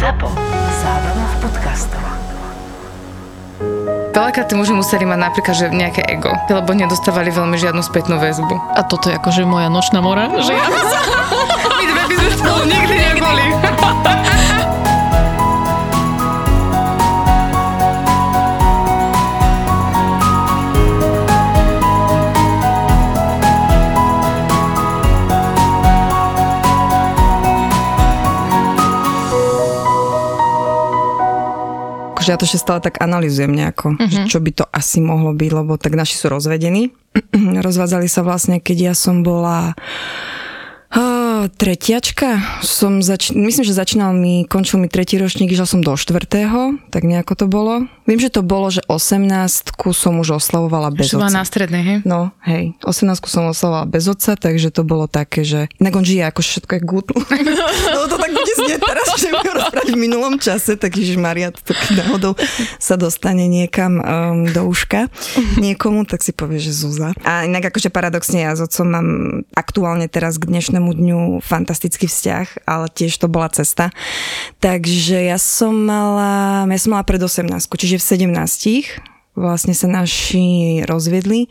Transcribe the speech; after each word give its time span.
ZAPO. 0.00 0.32
Zábrná 0.80 1.26
v 1.28 1.36
podcastov. 1.44 2.00
Veľakrát 4.16 4.48
tí 4.48 4.56
muži 4.56 4.72
museli 4.72 5.04
mať 5.04 5.20
napríklad 5.28 5.52
že 5.52 5.68
nejaké 5.68 6.00
ego, 6.08 6.32
lebo 6.48 6.72
nedostávali 6.72 7.28
veľmi 7.28 7.60
žiadnu 7.60 7.84
spätnú 7.84 8.16
väzbu. 8.16 8.80
A 8.80 8.80
toto 8.80 9.12
je 9.12 9.20
akože 9.20 9.44
moja 9.44 9.68
nočná 9.68 10.00
mora, 10.00 10.32
že 10.40 10.56
ja 10.56 10.64
My 11.76 11.84
dve 11.84 12.02
by 12.08 12.14
sme 12.16 12.30
spolu 12.32 12.62
nikdy 12.64 12.96
neboli. 12.96 13.44
Akože 32.30 32.38
ja 32.38 32.42
to 32.42 32.46
ešte 32.46 32.62
stále 32.62 32.78
tak 32.78 33.02
analizujem 33.02 33.50
nejako, 33.50 33.98
Mhm. 33.98 34.06
uh-huh. 34.06 34.26
čo 34.30 34.38
by 34.38 34.50
to 34.54 34.64
asi 34.70 35.02
mohlo 35.02 35.34
byť, 35.34 35.50
lebo 35.50 35.74
tak 35.74 35.98
naši 35.98 36.14
sú 36.14 36.30
rozvedení. 36.30 36.94
Rozvádzali 37.66 38.06
sa 38.06 38.22
vlastne, 38.22 38.62
keď 38.62 38.78
ja 38.78 38.94
som 38.94 39.26
bola 39.26 39.74
tretiačka. 41.48 42.60
Som 42.60 43.00
zač- 43.00 43.32
myslím, 43.32 43.64
že 43.64 43.72
začínal 43.72 44.12
mi, 44.12 44.44
končil 44.44 44.82
mi 44.82 44.90
tretí 44.90 45.16
ročník, 45.16 45.54
išiel 45.54 45.68
som 45.68 45.80
do 45.80 45.94
štvrtého, 45.94 46.76
tak 46.90 47.06
nejako 47.06 47.32
to 47.38 47.46
bolo. 47.46 47.86
Viem, 48.10 48.18
že 48.18 48.34
to 48.34 48.42
bolo, 48.42 48.74
že 48.74 48.82
18 48.90 49.70
som 49.94 50.18
už 50.18 50.42
oslavovala 50.42 50.90
bez 50.90 51.14
Čo 51.14 51.22
bola 51.22 51.30
na 51.30 51.46
otca. 51.46 51.50
strednej, 51.54 51.82
hej? 51.86 51.98
No, 52.02 52.34
hej, 52.42 52.74
18 52.82 53.22
som 53.30 53.46
oslavovala 53.46 53.86
bez 53.86 54.10
otca, 54.10 54.34
takže 54.34 54.74
to 54.74 54.82
bolo 54.82 55.06
také, 55.06 55.46
že 55.46 55.70
on 55.78 56.02
žije 56.02 56.26
ako 56.26 56.40
všetko 56.42 56.72
je 56.74 56.82
good. 56.82 57.06
no 57.94 58.00
to 58.10 58.16
tak 58.18 58.30
bude 58.34 58.52
znieť 58.58 58.80
teraz, 58.82 59.06
že 59.14 59.30
budem 59.30 59.54
rozprávať 59.54 59.88
v 59.94 59.98
minulom 59.98 60.34
čase, 60.42 60.74
tak 60.74 60.98
Ježiš 60.98 61.22
Maria, 61.22 61.54
to 61.54 61.70
keď 61.70 62.02
náhodou 62.02 62.32
sa 62.82 62.98
dostane 62.98 63.46
niekam 63.46 64.02
um, 64.02 64.02
do 64.50 64.66
uška 64.66 65.06
niekomu, 65.62 66.02
tak 66.02 66.26
si 66.26 66.34
povie, 66.34 66.58
že 66.58 66.74
Zúza. 66.74 67.14
A 67.22 67.46
inak 67.46 67.70
akože 67.70 67.94
paradoxne 67.94 68.42
ja 68.42 68.56
s 68.56 68.64
otcom 68.64 68.86
mám 68.90 69.08
aktuálne 69.54 70.10
teraz 70.10 70.40
k 70.40 70.50
dnešnému 70.50 70.90
dňu 70.90 71.20
fantastický 71.38 72.10
vzťah, 72.10 72.66
ale 72.66 72.90
tiež 72.90 73.22
to 73.22 73.30
bola 73.30 73.46
cesta. 73.54 73.94
Takže 74.58 75.30
ja 75.30 75.38
som 75.38 75.86
mala, 75.86 76.66
ja 76.66 76.80
som 76.82 76.98
mala 76.98 77.06
pred 77.06 77.22
18, 77.22 77.46
čiže 77.70 78.02
v 78.02 78.34
17 78.34 79.38
vlastne 79.38 79.72
sa 79.78 79.86
naši 79.86 80.82
rozviedli. 80.84 81.46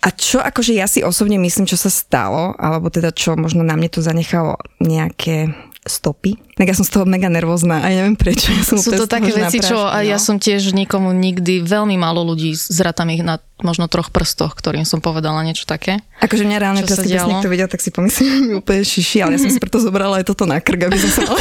A 0.00 0.08
čo 0.16 0.40
akože 0.40 0.72
ja 0.72 0.88
si 0.88 1.04
osobne 1.04 1.36
myslím, 1.36 1.68
čo 1.68 1.76
sa 1.76 1.92
stalo, 1.92 2.56
alebo 2.56 2.88
teda 2.88 3.12
čo 3.12 3.36
možno 3.36 3.60
na 3.60 3.76
mne 3.76 3.92
to 3.92 4.00
zanechalo 4.00 4.56
nejaké 4.80 5.52
stopy. 5.90 6.38
Tak 6.54 6.70
ja 6.70 6.74
som 6.78 6.86
z 6.86 6.92
toho 6.94 7.04
mega 7.04 7.26
nervózna 7.26 7.82
a 7.82 7.90
ja 7.90 8.06
neviem 8.06 8.14
prečo. 8.14 8.54
Ja 8.54 8.62
som 8.62 8.78
Sú 8.78 8.94
to 8.94 9.04
toho, 9.04 9.10
také 9.10 9.34
veci, 9.34 9.58
čo 9.58 9.82
a 9.82 10.06
ja 10.06 10.16
no. 10.16 10.22
som 10.22 10.38
tiež 10.38 10.70
nikomu 10.70 11.10
nikdy, 11.10 11.66
veľmi 11.66 11.98
málo 11.98 12.22
ľudí 12.22 12.54
zratám 12.54 13.10
ich 13.10 13.26
na 13.26 13.42
možno 13.60 13.90
troch 13.90 14.08
prstoch, 14.08 14.56
ktorým 14.56 14.86
som 14.88 15.02
povedala 15.02 15.42
niečo 15.44 15.68
také. 15.68 16.00
Akože 16.22 16.48
mňa 16.48 16.58
reálne 16.62 16.82
teraz, 16.86 17.04
keď 17.04 17.28
niekto 17.28 17.50
videl, 17.50 17.68
tak 17.68 17.82
si 17.82 17.90
pomyslím, 17.92 18.30
že 18.48 18.54
úplne 18.56 18.82
šiši, 18.86 19.18
ale 19.20 19.36
ja 19.36 19.40
som 19.42 19.50
si 19.52 19.60
preto 19.60 19.82
zobrala 19.82 20.22
aj 20.22 20.30
toto 20.30 20.46
na 20.48 20.62
krk, 20.62 20.88
aby 20.88 20.96
som 20.96 21.10
sa. 21.10 21.22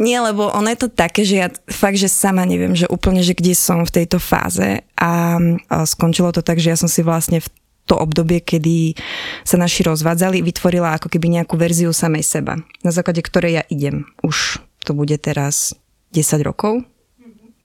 Nie, 0.00 0.24
lebo 0.24 0.48
ono 0.48 0.72
je 0.72 0.80
to 0.80 0.88
také, 0.88 1.28
že 1.28 1.34
ja 1.36 1.48
fakt, 1.68 2.00
že 2.00 2.08
sama 2.08 2.48
neviem, 2.48 2.72
že 2.72 2.88
úplne, 2.88 3.20
že 3.20 3.36
kde 3.36 3.52
som 3.52 3.84
v 3.84 3.92
tejto 4.00 4.16
fáze 4.16 4.80
a, 4.96 5.36
a 5.68 5.76
skončilo 5.84 6.32
to 6.32 6.40
tak, 6.40 6.56
že 6.56 6.72
ja 6.72 6.78
som 6.80 6.88
si 6.88 7.04
vlastne 7.04 7.44
v 7.44 7.48
to 7.90 7.98
obdobie, 7.98 8.38
kedy 8.38 8.94
sa 9.42 9.58
naši 9.58 9.82
rozvádzali, 9.82 10.46
vytvorila 10.46 10.94
ako 10.94 11.10
keby 11.10 11.42
nejakú 11.42 11.58
verziu 11.58 11.90
samej 11.90 12.22
seba, 12.22 12.62
na 12.86 12.94
základe 12.94 13.18
ktorej 13.26 13.58
ja 13.58 13.64
idem. 13.66 14.06
Už 14.22 14.62
to 14.86 14.94
bude 14.94 15.18
teraz 15.18 15.74
10 16.14 16.46
rokov. 16.46 16.86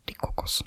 Ty 0.09 0.13
kokos. 0.17 0.65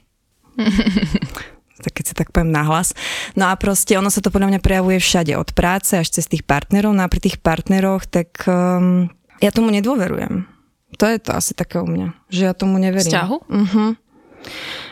tak 1.84 1.92
keď 1.94 2.04
si 2.10 2.14
tak 2.14 2.34
poviem 2.34 2.50
nahlas. 2.50 2.94
No 3.38 3.50
a 3.50 3.54
proste 3.54 3.94
ono 3.94 4.10
sa 4.10 4.18
to 4.18 4.34
podľa 4.34 4.54
mňa 4.54 4.60
prejavuje 4.62 4.98
všade, 4.98 5.34
od 5.38 5.54
práce 5.54 5.94
až 5.94 6.10
cez 6.10 6.26
tých 6.26 6.42
partnerov. 6.42 6.94
No 6.94 7.06
a 7.06 7.10
pri 7.10 7.22
tých 7.22 7.38
partneroch, 7.38 8.06
tak 8.06 8.42
um, 8.50 9.06
ja 9.38 9.50
tomu 9.54 9.70
nedôverujem. 9.70 10.46
To 10.98 11.04
je 11.06 11.18
to 11.22 11.30
asi 11.36 11.54
také 11.54 11.78
u 11.78 11.86
mňa, 11.86 12.16
že 12.32 12.50
ja 12.50 12.52
tomu 12.56 12.82
neverím. 12.82 13.06
Vzťahu? 13.06 13.36
Uh-huh. 13.46 13.90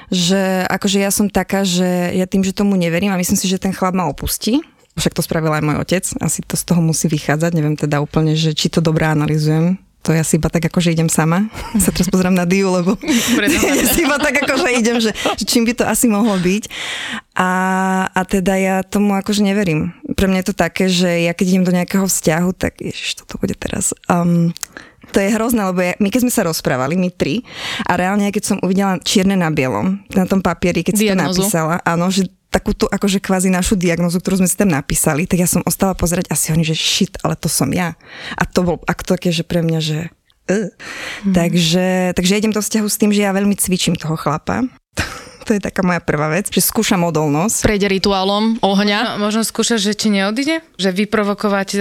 Že 0.08 0.70
akože 0.70 0.98
ja 1.02 1.10
som 1.10 1.26
taká, 1.26 1.66
že 1.66 2.14
ja 2.14 2.26
tým, 2.30 2.46
že 2.46 2.54
tomu 2.54 2.78
neverím 2.78 3.10
a 3.10 3.20
myslím 3.20 3.38
si, 3.38 3.50
že 3.50 3.58
ten 3.58 3.74
chlap 3.74 3.94
ma 3.94 4.06
opustí, 4.06 4.62
však 4.96 5.12
to 5.12 5.22
spravil 5.22 5.52
aj 5.52 5.62
môj 5.66 5.76
otec, 5.82 6.04
asi 6.24 6.40
to 6.40 6.56
z 6.56 6.64
toho 6.64 6.80
musí 6.80 7.10
vychádzať, 7.10 7.50
neviem 7.52 7.76
teda 7.76 8.00
úplne, 8.00 8.32
že 8.32 8.56
či 8.56 8.72
to 8.72 8.80
dobre 8.80 9.04
analizujem, 9.04 9.76
to 10.06 10.14
ja 10.14 10.22
si 10.22 10.38
iba 10.38 10.46
tak 10.46 10.70
ako, 10.70 10.78
že 10.78 10.94
idem 10.94 11.10
sama. 11.10 11.50
Sa 11.82 11.90
teraz 11.90 12.06
pozriem 12.06 12.30
na 12.30 12.46
Diu, 12.46 12.70
lebo 12.70 12.94
ja 13.82 13.86
si 13.90 14.06
iba 14.06 14.22
tak 14.22 14.38
ako, 14.46 14.54
že 14.62 14.68
idem, 14.78 14.96
že, 15.02 15.10
že 15.10 15.42
čím 15.42 15.66
by 15.66 15.74
to 15.74 15.82
asi 15.82 16.06
mohlo 16.06 16.38
byť. 16.38 16.70
A, 17.34 17.50
a 18.14 18.20
teda 18.22 18.54
ja 18.54 18.76
tomu 18.86 19.18
akože 19.18 19.42
neverím. 19.42 19.98
Pre 20.14 20.30
mňa 20.30 20.46
je 20.46 20.48
to 20.48 20.56
také, 20.56 20.86
že 20.86 21.26
ja 21.26 21.34
keď 21.34 21.46
idem 21.50 21.64
do 21.66 21.74
nejakého 21.74 22.06
vzťahu, 22.06 22.54
tak 22.54 22.78
ježiš, 22.78 23.26
toto 23.26 23.42
bude 23.42 23.58
teraz... 23.58 23.90
Um, 24.06 24.54
to 25.16 25.24
je 25.24 25.32
hrozné, 25.32 25.64
lebo 25.64 25.80
ja, 25.80 25.96
my 25.96 26.12
keď 26.12 26.28
sme 26.28 26.32
sa 26.36 26.44
rozprávali, 26.44 26.92
my 27.00 27.08
tri, 27.08 27.40
a 27.88 27.96
reálne, 27.96 28.28
keď 28.28 28.44
som 28.52 28.56
uvidela 28.60 29.00
čierne 29.00 29.32
na 29.32 29.48
bielom, 29.48 30.04
na 30.12 30.28
tom 30.28 30.44
papieri, 30.44 30.84
keď 30.84 30.92
si 30.92 31.08
to 31.08 31.16
napísala, 31.16 31.80
áno, 31.88 32.12
že 32.12 32.28
takúto 32.52 32.84
akože 32.84 33.24
kvázi 33.24 33.48
našu 33.48 33.80
diagnozu, 33.80 34.20
ktorú 34.20 34.44
sme 34.44 34.48
si 34.48 34.60
tam 34.60 34.68
napísali, 34.68 35.24
tak 35.24 35.40
ja 35.40 35.48
som 35.48 35.64
ostala 35.64 35.96
pozerať 35.96 36.28
asi 36.28 36.52
oni, 36.52 36.68
že 36.68 36.76
shit, 36.76 37.16
ale 37.24 37.32
to 37.32 37.48
som 37.48 37.72
ja. 37.72 37.96
A 38.36 38.44
to 38.44 38.60
bol 38.60 38.76
ako 38.84 39.16
také, 39.16 39.32
že 39.32 39.40
pre 39.40 39.64
mňa, 39.64 39.80
že 39.80 39.98
uh. 40.52 40.68
Mhm. 41.24 41.32
takže, 41.32 41.86
takže 42.12 42.36
idem 42.36 42.52
do 42.52 42.60
vzťahu 42.60 42.84
s 42.84 43.00
tým, 43.00 43.10
že 43.16 43.24
ja 43.24 43.32
veľmi 43.32 43.56
cvičím 43.56 43.96
toho 43.96 44.20
chlapa. 44.20 44.68
To 45.46 45.54
je 45.54 45.62
taká 45.62 45.86
moja 45.86 46.02
prvá 46.02 46.26
vec, 46.26 46.50
že 46.50 46.58
skúšam 46.58 47.06
odolnosť. 47.06 47.62
Prejde 47.62 47.86
rituálom 47.86 48.58
ohňa. 48.58 49.14
No, 49.16 49.30
možno 49.30 49.46
skúšať, 49.46 49.78
že 49.78 49.92
či 49.94 50.10
neodíde? 50.10 50.58
Že 50.74 51.06
vyprovokovať 51.06 51.68
e, 51.78 51.80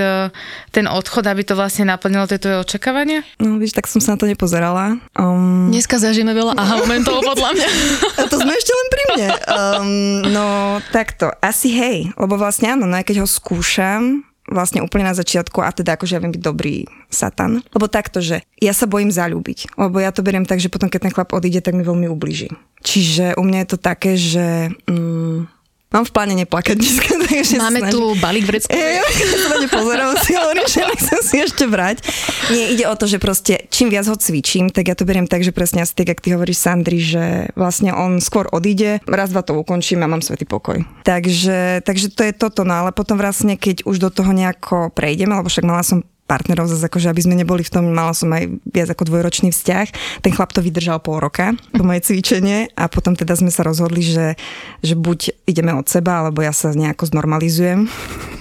ten 0.69 0.85
odchod, 0.85 1.25
aby 1.25 1.41
to 1.41 1.57
vlastne 1.57 1.89
naplnilo 1.89 2.29
tie 2.29 2.37
tvoje 2.37 2.61
očakávania? 2.61 3.25
No, 3.41 3.57
víš, 3.57 3.73
tak 3.73 3.89
som 3.89 3.97
sa 3.97 4.13
na 4.13 4.21
to 4.21 4.29
nepozerala. 4.29 5.01
Um, 5.17 5.73
Dneska 5.73 5.97
zažijeme 5.97 6.37
veľa 6.37 6.53
aha 6.53 6.85
momentov 6.85 7.25
podľa 7.25 7.57
mňa. 7.57 7.67
A 8.21 8.23
to 8.29 8.37
sme 8.37 8.53
ešte 8.53 8.71
len 8.71 8.87
pri 8.87 9.03
mne. 9.09 9.27
Um, 9.49 9.89
no 10.29 10.45
takto, 10.93 11.33
asi 11.41 11.73
hej, 11.73 12.13
lebo 12.21 12.37
vlastne 12.37 12.77
áno, 12.77 12.85
no 12.85 12.93
aj 12.93 13.09
keď 13.09 13.25
ho 13.25 13.27
skúšam, 13.27 14.21
vlastne 14.45 14.81
úplne 14.85 15.09
na 15.09 15.17
začiatku 15.17 15.61
a 15.61 15.73
teda 15.73 15.97
akože 15.97 16.17
ja 16.17 16.21
viem 16.21 16.33
byť 16.33 16.43
dobrý 16.43 16.85
satan. 17.09 17.65
Lebo 17.73 17.89
takto, 17.89 18.21
že 18.21 18.45
ja 18.61 18.73
sa 18.73 18.85
bojím 18.85 19.09
zalúbiť, 19.09 19.73
lebo 19.77 19.97
ja 19.97 20.13
to 20.13 20.21
beriem 20.21 20.45
tak, 20.45 20.61
že 20.61 20.69
potom 20.69 20.89
keď 20.89 21.09
ten 21.09 21.13
chlap 21.13 21.33
odíde, 21.33 21.65
tak 21.65 21.73
mi 21.73 21.81
veľmi 21.81 22.05
ublíži. 22.09 22.53
Čiže 22.85 23.39
u 23.39 23.43
mňa 23.43 23.65
je 23.65 23.69
to 23.69 23.79
také, 23.81 24.13
že 24.13 24.69
mm, 24.85 25.54
mám 25.95 26.03
v 26.03 26.11
pláne 26.11 26.35
neplakať 26.35 26.75
dneska, 26.75 27.15
takže 27.23 27.55
Máme 27.55 27.87
tu 27.87 28.11
balík 28.19 28.43
vrecku. 28.43 28.75
Ej, 28.75 28.99
ja 29.63 29.67
pozerám, 29.71 30.11
si 30.19 30.35
hovorím, 30.35 30.67
že 30.67 30.83
nechcem 30.83 31.19
si 31.23 31.35
ešte 31.39 31.63
vrať. 31.63 32.03
Nie, 32.51 32.75
ide 32.75 32.85
o 32.91 32.95
to, 32.99 33.07
že 33.07 33.15
proste 33.23 33.63
čím 33.71 33.87
viac 33.87 34.03
ho 34.11 34.19
cvičím, 34.19 34.67
tak 34.67 34.91
ja 34.91 34.95
to 34.99 35.07
beriem 35.07 35.31
tak, 35.31 35.47
že 35.47 35.55
presne 35.55 35.87
asi 35.87 35.95
tak, 35.95 36.11
jak 36.11 36.19
ty 36.19 36.35
hovoríš 36.35 36.59
Sandri, 36.59 36.99
že 36.99 37.47
vlastne 37.55 37.95
on 37.95 38.19
skôr 38.19 38.51
odíde, 38.51 38.99
raz, 39.07 39.31
dva 39.31 39.39
to 39.39 39.55
ukončím 39.55 40.03
a 40.03 40.11
mám 40.11 40.19
svetý 40.19 40.43
pokoj. 40.43 40.83
Takže, 41.07 41.85
takže 41.87 42.11
to 42.11 42.27
je 42.27 42.33
toto, 42.35 42.67
no 42.67 42.75
ale 42.83 42.91
potom 42.91 43.15
vlastne, 43.15 43.55
keď 43.55 43.87
už 43.87 44.03
do 44.03 44.09
toho 44.11 44.35
nejako 44.35 44.91
prejdeme, 44.91 45.31
lebo 45.31 45.47
však 45.47 45.63
mala 45.63 45.85
som 45.85 46.03
partnerov 46.25 46.69
zase 46.69 46.89
akože, 46.89 47.09
aby 47.09 47.21
sme 47.21 47.37
neboli 47.37 47.61
v 47.61 47.71
tom, 47.71 47.93
mala 47.93 48.13
som 48.17 48.33
aj 48.33 48.49
viac 48.65 48.89
ako 48.89 49.07
dvojročný 49.09 49.53
vzťah. 49.53 49.87
Ten 50.25 50.33
chlap 50.33 50.51
to 50.51 50.65
vydržal 50.65 50.97
pol 51.01 51.21
roka, 51.21 51.53
to 51.71 51.85
moje 51.85 52.01
cvičenie 52.05 52.73
a 52.73 52.89
potom 52.89 53.13
teda 53.13 53.37
sme 53.37 53.53
sa 53.53 53.61
rozhodli, 53.61 54.01
že, 54.01 54.33
že 54.81 54.97
buď 54.97 55.45
ideme 55.45 55.71
od 55.77 55.85
seba, 55.85 56.25
alebo 56.25 56.41
ja 56.41 56.51
sa 56.51 56.73
nejako 56.73 57.13
znormalizujem. 57.13 57.85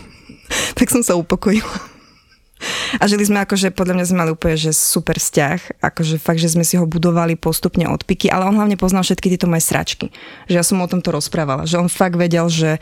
tak 0.79 0.89
som 0.89 1.05
sa 1.05 1.15
upokojila. 1.15 1.94
A 3.03 3.05
žili 3.11 3.27
sme 3.27 3.43
akože, 3.43 3.75
podľa 3.75 3.95
mňa 4.01 4.07
sme 4.09 4.19
mali 4.25 4.31
úplne, 4.33 4.57
že 4.57 4.71
super 4.73 5.19
vzťah, 5.19 5.83
akože 5.83 6.17
fakt, 6.21 6.41
že 6.41 6.53
sme 6.53 6.63
si 6.63 6.79
ho 6.79 6.87
budovali 6.87 7.35
postupne 7.35 7.89
od 7.91 8.03
piky, 8.07 8.31
ale 8.31 8.47
on 8.47 8.57
hlavne 8.57 8.79
poznal 8.79 9.03
všetky 9.03 9.33
tieto 9.35 9.51
moje 9.51 9.67
sračky. 9.67 10.15
Že 10.47 10.55
ja 10.55 10.65
som 10.65 10.79
mu 10.79 10.87
o 10.87 10.91
tomto 10.91 11.11
rozprávala, 11.11 11.67
že 11.67 11.81
on 11.81 11.91
fakt 11.91 12.15
vedel, 12.15 12.47
že, 12.47 12.79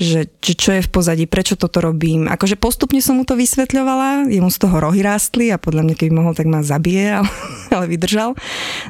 že, 0.00 0.26
že 0.40 0.52
čo 0.56 0.70
je 0.76 0.82
v 0.84 0.90
pozadí, 0.90 1.24
prečo 1.28 1.54
toto 1.54 1.82
robím. 1.84 2.26
Akože 2.30 2.56
postupne 2.56 3.02
som 3.04 3.20
mu 3.20 3.28
to 3.28 3.36
vysvetľovala, 3.36 4.30
jemu 4.32 4.48
z 4.48 4.58
toho 4.58 4.76
rohy 4.80 5.04
rástli 5.04 5.52
a 5.52 5.60
podľa 5.60 5.86
mňa, 5.86 5.94
keby 5.96 6.12
mohol, 6.14 6.32
tak 6.32 6.48
ma 6.48 6.64
zabije, 6.64 7.04
ale, 7.20 7.30
ale 7.70 7.84
vydržal. 7.90 8.32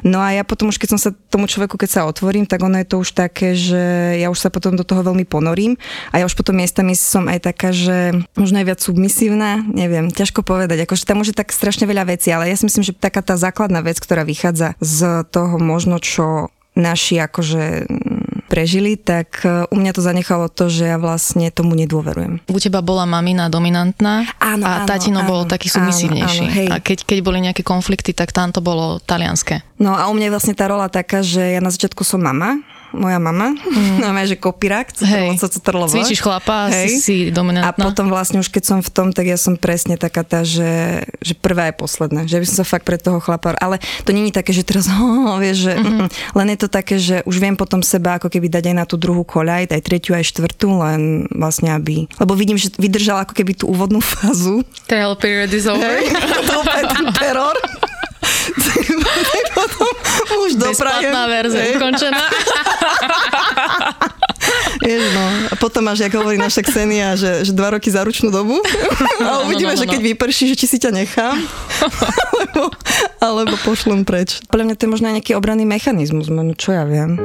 No 0.07 0.23
a 0.23 0.31
ja 0.31 0.43
potom 0.47 0.71
už, 0.71 0.79
keď 0.79 0.97
som 0.97 0.99
sa 0.99 1.09
tomu 1.29 1.45
človeku, 1.51 1.75
keď 1.75 1.89
sa 1.89 2.01
otvorím, 2.07 2.47
tak 2.47 2.63
ono 2.63 2.79
je 2.79 2.87
to 2.87 3.01
už 3.01 3.11
také, 3.11 3.53
že 3.53 4.15
ja 4.17 4.31
už 4.31 4.39
sa 4.39 4.49
potom 4.53 4.79
do 4.79 4.87
toho 4.87 5.03
veľmi 5.03 5.27
ponorím 5.27 5.75
a 6.15 6.23
ja 6.23 6.25
už 6.27 6.35
potom 6.39 6.55
miestami 6.55 6.95
som 6.95 7.27
aj 7.27 7.51
taká, 7.51 7.75
že 7.75 8.15
možno 8.39 8.63
aj 8.63 8.65
viac 8.67 8.79
submisívna, 8.79 9.59
neviem, 9.67 10.07
ťažko 10.07 10.30
povedať, 10.39 10.87
akože 10.87 11.03
tam 11.03 11.19
už 11.19 11.35
je 11.35 11.39
tak 11.43 11.51
strašne 11.51 11.83
veľa 11.83 12.07
vecí, 12.15 12.31
ale 12.31 12.47
ja 12.47 12.55
si 12.55 12.63
myslím, 12.63 12.87
že 12.87 12.95
taká 12.95 13.19
tá 13.19 13.35
základná 13.35 13.83
vec, 13.83 13.99
ktorá 13.99 14.23
vychádza 14.23 14.79
z 14.79 15.27
toho 15.27 15.59
možno, 15.59 15.99
čo 15.99 16.47
naši 16.71 17.19
akože 17.19 17.83
mm, 17.83 18.47
prežili, 18.47 18.95
tak 18.95 19.43
e, 19.43 19.67
u 19.67 19.75
mňa 19.75 19.91
to 19.91 20.01
zanechalo 20.01 20.47
to, 20.47 20.71
že 20.71 20.87
ja 20.87 20.95
vlastne 20.95 21.51
tomu 21.51 21.75
nedôverujem. 21.75 22.39
U 22.47 22.59
teba 22.63 22.79
bola 22.79 23.03
mamina 23.03 23.51
dominantná 23.51 24.23
Áno, 24.39 24.63
a 24.63 24.83
áno, 24.83 24.87
tatino 24.87 25.19
áno, 25.23 25.27
bol 25.27 25.41
taký 25.43 25.67
áno, 25.71 25.75
submisívnejší. 25.83 26.45
áno, 26.47 26.55
hej. 26.55 26.67
a 26.71 26.79
keď, 26.79 27.03
keď 27.03 27.17
boli 27.23 27.43
nejaké 27.43 27.63
konflikty, 27.67 28.15
tak 28.15 28.31
tam 28.31 28.55
to 28.55 28.63
bolo 28.63 29.03
talianské. 29.03 29.67
No 29.83 29.91
a 29.99 30.07
u 30.07 30.15
mňa 30.15 30.31
je 30.31 30.33
vlastne 30.33 30.55
tá 30.55 30.71
rola 30.71 30.87
taká, 30.87 31.19
že 31.19 31.59
ja 31.59 31.59
na 31.59 31.71
začiatku 31.71 32.07
som 32.07 32.23
mama, 32.23 32.63
moja 32.91 33.19
mama, 33.19 33.55
mm. 33.55 34.03
máme, 34.03 34.27
že 34.27 34.35
kopírak, 34.35 34.91
Hej. 34.99 35.39
trlovo. 35.63 35.91
Cvičíš 35.91 36.19
chlapa, 36.19 36.71
si, 36.71 36.99
si 36.99 37.15
A 37.27 37.35
dominantná. 37.35 37.71
potom 37.75 38.11
vlastne 38.11 38.43
už 38.43 38.51
keď 38.51 38.63
som 38.67 38.79
v 38.83 38.89
tom, 38.91 39.07
tak 39.15 39.27
ja 39.27 39.39
som 39.39 39.55
presne 39.55 39.95
taká 39.95 40.27
tá, 40.27 40.43
že, 40.43 41.03
že 41.23 41.33
prvá 41.35 41.71
je 41.71 41.75
posledná. 41.75 42.27
Že 42.27 42.37
by 42.43 42.45
som 42.47 42.57
sa 42.63 42.65
fakt 42.67 42.83
pre 42.83 42.99
toho 42.99 43.23
chlapa... 43.23 43.55
Ale 43.59 43.79
to 44.03 44.11
není 44.11 44.31
také, 44.35 44.51
že 44.51 44.67
teraz, 44.67 44.87
oh, 44.91 45.39
vieš, 45.39 45.71
že, 45.71 45.73
mm-hmm. 45.79 46.07
len 46.35 46.47
je 46.55 46.59
to 46.59 46.69
také, 46.69 46.95
že 46.99 47.23
už 47.23 47.35
viem 47.39 47.55
potom 47.55 47.79
seba 47.79 48.19
ako 48.19 48.27
keby 48.27 48.51
dať 48.51 48.71
aj 48.71 48.75
na 48.75 48.85
tú 48.85 48.99
druhú 48.99 49.23
koľaj, 49.23 49.71
aj 49.71 49.81
tretiu, 49.83 50.13
aj 50.15 50.27
štvrtú, 50.27 50.69
len 50.83 51.25
vlastne 51.31 51.71
aby... 51.71 52.05
Lebo 52.19 52.35
vidím, 52.35 52.59
že 52.59 52.71
vydržala 52.75 53.23
ako 53.23 53.33
keby 53.35 53.55
tú 53.55 53.71
úvodnú 53.71 54.03
fázu. 54.03 54.63
Trial 54.85 55.15
period 55.15 55.51
is 55.55 55.67
over. 55.67 55.87
Hej, 55.87 56.11
to 56.47 56.53
úplne 56.59 56.85
ten 56.91 57.05
teror. 57.15 57.55
Tak 58.21 59.45
potom 59.53 59.93
už 60.45 60.51
doprajem. 60.57 61.09
Bezplatná 61.11 61.23
verzia 61.27 61.63
ukončená. 61.77 62.25
Vieš, 64.81 65.03
no. 65.13 65.25
A 65.51 65.55
potom 65.57 65.81
máš, 65.85 66.01
ako 66.05 66.25
hovorí 66.25 66.37
naša 66.41 66.65
Ksenia, 66.65 67.13
že, 67.13 67.45
že 67.45 67.53
dva 67.53 67.77
roky 67.77 67.93
za 67.93 68.01
ručnú 68.01 68.33
dobu. 68.33 68.57
A 69.21 69.45
no, 69.45 69.49
uvidíme, 69.49 69.73
no, 69.73 69.77
no, 69.77 69.81
že 69.81 69.85
keď 69.89 70.01
no. 70.01 70.07
vyprší, 70.13 70.43
že 70.53 70.55
či 70.57 70.65
si 70.65 70.77
ťa 70.81 70.91
nechám, 70.93 71.37
alebo, 71.81 72.63
alebo 73.21 73.53
pošlem 73.61 74.01
preč. 74.01 74.41
Podľa 74.49 74.65
mňa 74.71 74.75
to 74.77 74.83
je 74.85 74.91
možno 74.91 75.05
aj 75.13 75.15
nejaký 75.21 75.33
obranný 75.37 75.65
mechanizmus, 75.69 76.29
no 76.33 76.41
čo 76.57 76.73
ja 76.73 76.83
viem. 76.85 77.21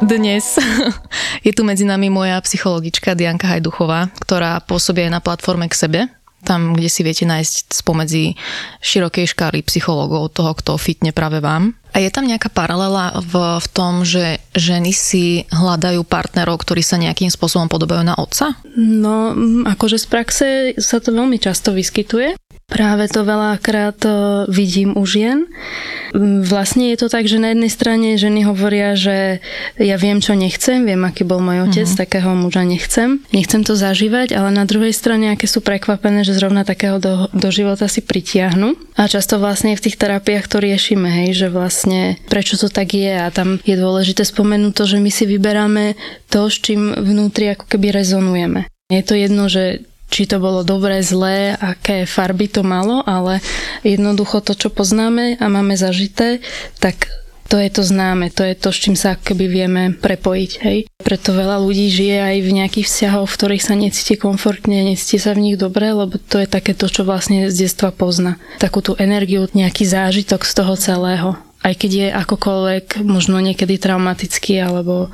Dnes 0.00 0.56
je 1.46 1.52
tu 1.52 1.60
medzi 1.60 1.84
nami 1.84 2.08
moja 2.08 2.40
psychologička 2.40 3.12
Dianka 3.12 3.44
Hajduchová, 3.44 4.08
ktorá 4.24 4.56
pôsobí 4.64 5.04
aj 5.04 5.12
na 5.12 5.20
platforme 5.20 5.68
k 5.68 5.76
sebe, 5.76 6.00
tam, 6.40 6.72
kde 6.72 6.88
si 6.88 7.04
viete 7.04 7.28
nájsť 7.28 7.84
spomedzi 7.84 8.32
širokej 8.80 9.36
škály 9.36 9.60
psychológov 9.60 10.32
toho, 10.32 10.56
kto 10.56 10.80
fitne 10.80 11.12
práve 11.12 11.44
vám. 11.44 11.76
A 11.90 12.02
je 12.02 12.10
tam 12.10 12.26
nejaká 12.26 12.48
paralela 12.50 13.18
v, 13.18 13.58
v 13.58 13.66
tom, 13.74 14.06
že 14.06 14.38
ženy 14.54 14.94
si 14.94 15.44
hľadajú 15.50 16.06
partnerov, 16.06 16.62
ktorí 16.62 16.82
sa 16.82 16.98
nejakým 16.98 17.30
spôsobom 17.30 17.66
podobajú 17.66 18.02
na 18.06 18.14
otca? 18.18 18.54
No, 18.76 19.34
mm, 19.34 19.66
akože 19.66 19.98
z 19.98 20.06
praxe 20.06 20.48
sa 20.78 21.02
to 21.02 21.10
veľmi 21.10 21.38
často 21.38 21.74
vyskytuje. 21.74 22.38
Práve 22.70 23.10
to 23.10 23.26
veľakrát 23.26 23.98
e, 24.06 24.10
vidím 24.46 24.94
u 24.94 25.02
žien. 25.02 25.50
Mm, 26.14 26.46
Vlastne 26.46 26.94
je 26.94 27.02
to 27.02 27.10
tak, 27.10 27.26
že 27.26 27.42
na 27.42 27.50
jednej 27.50 27.66
strane 27.66 28.14
ženy 28.14 28.46
hovoria, 28.46 28.94
že 28.94 29.42
ja 29.74 29.98
viem, 29.98 30.22
čo 30.22 30.38
nechcem, 30.38 30.86
viem, 30.86 31.02
aký 31.02 31.26
bol 31.26 31.42
môj 31.42 31.66
otec, 31.66 31.90
uh-huh. 31.90 32.00
takého 32.06 32.30
muža 32.38 32.62
nechcem. 32.62 33.26
Nechcem 33.34 33.66
to 33.66 33.74
zažívať, 33.74 34.38
ale 34.38 34.54
na 34.54 34.62
druhej 34.70 34.94
strane, 34.94 35.34
aké 35.34 35.50
sú 35.50 35.58
prekvapené, 35.66 36.22
že 36.22 36.38
zrovna 36.38 36.62
takého 36.62 37.02
do, 37.02 37.26
do 37.34 37.50
života 37.50 37.90
si 37.90 38.06
pritiahnu. 38.06 38.78
A 39.00 39.08
často 39.08 39.40
vlastne 39.40 39.72
v 39.72 39.80
tých 39.88 39.96
terapiách 39.96 40.44
to 40.44 40.60
riešime, 40.60 41.08
hej, 41.08 41.32
že 41.32 41.48
vlastne 41.48 42.20
prečo 42.28 42.60
to 42.60 42.68
tak 42.68 42.92
je 42.92 43.16
a 43.16 43.32
tam 43.32 43.56
je 43.64 43.72
dôležité 43.72 44.28
spomenúť 44.28 44.76
to, 44.76 44.84
že 44.84 45.00
my 45.00 45.08
si 45.08 45.24
vyberáme 45.24 45.96
to, 46.28 46.52
s 46.52 46.60
čím 46.60 46.92
vnútri 46.92 47.48
ako 47.48 47.64
keby 47.64 47.96
rezonujeme. 47.96 48.68
Je 48.92 49.00
to 49.00 49.16
jedno, 49.16 49.48
že 49.48 49.88
či 50.12 50.28
to 50.28 50.36
bolo 50.36 50.68
dobré, 50.68 51.00
zlé, 51.00 51.56
aké 51.56 52.04
farby 52.04 52.52
to 52.52 52.60
malo, 52.60 53.00
ale 53.08 53.40
jednoducho 53.88 54.44
to, 54.44 54.52
čo 54.52 54.68
poznáme 54.68 55.40
a 55.40 55.46
máme 55.48 55.80
zažité, 55.80 56.44
tak 56.76 57.08
to 57.50 57.58
je 57.58 57.66
to 57.66 57.82
známe, 57.82 58.30
to 58.30 58.46
je 58.46 58.54
to, 58.54 58.70
s 58.70 58.78
čím 58.78 58.94
sa 58.94 59.18
keby 59.18 59.50
vieme 59.50 59.82
prepojiť. 59.98 60.52
Hej. 60.62 60.78
Preto 61.02 61.34
veľa 61.34 61.58
ľudí 61.58 61.90
žije 61.90 62.16
aj 62.22 62.36
v 62.46 62.50
nejakých 62.54 62.86
vzťahoch, 62.86 63.26
v 63.26 63.36
ktorých 63.36 63.66
sa 63.66 63.74
necíti 63.74 64.14
komfortne, 64.14 64.86
necíti 64.86 65.18
sa 65.18 65.34
v 65.34 65.50
nich 65.50 65.56
dobre, 65.58 65.90
lebo 65.90 66.14
to 66.14 66.38
je 66.38 66.46
také 66.46 66.78
to, 66.78 66.86
čo 66.86 67.02
vlastne 67.02 67.50
z 67.50 67.66
detstva 67.66 67.90
pozná. 67.90 68.38
Takú 68.62 68.86
tú 68.86 68.94
energiu, 69.02 69.50
nejaký 69.50 69.82
zážitok 69.82 70.46
z 70.46 70.52
toho 70.54 70.74
celého. 70.78 71.28
Aj 71.60 71.74
keď 71.74 71.90
je 71.90 72.08
akokoľvek 72.14 73.02
možno 73.02 73.42
niekedy 73.42 73.82
traumatický 73.82 74.62
alebo, 74.62 75.10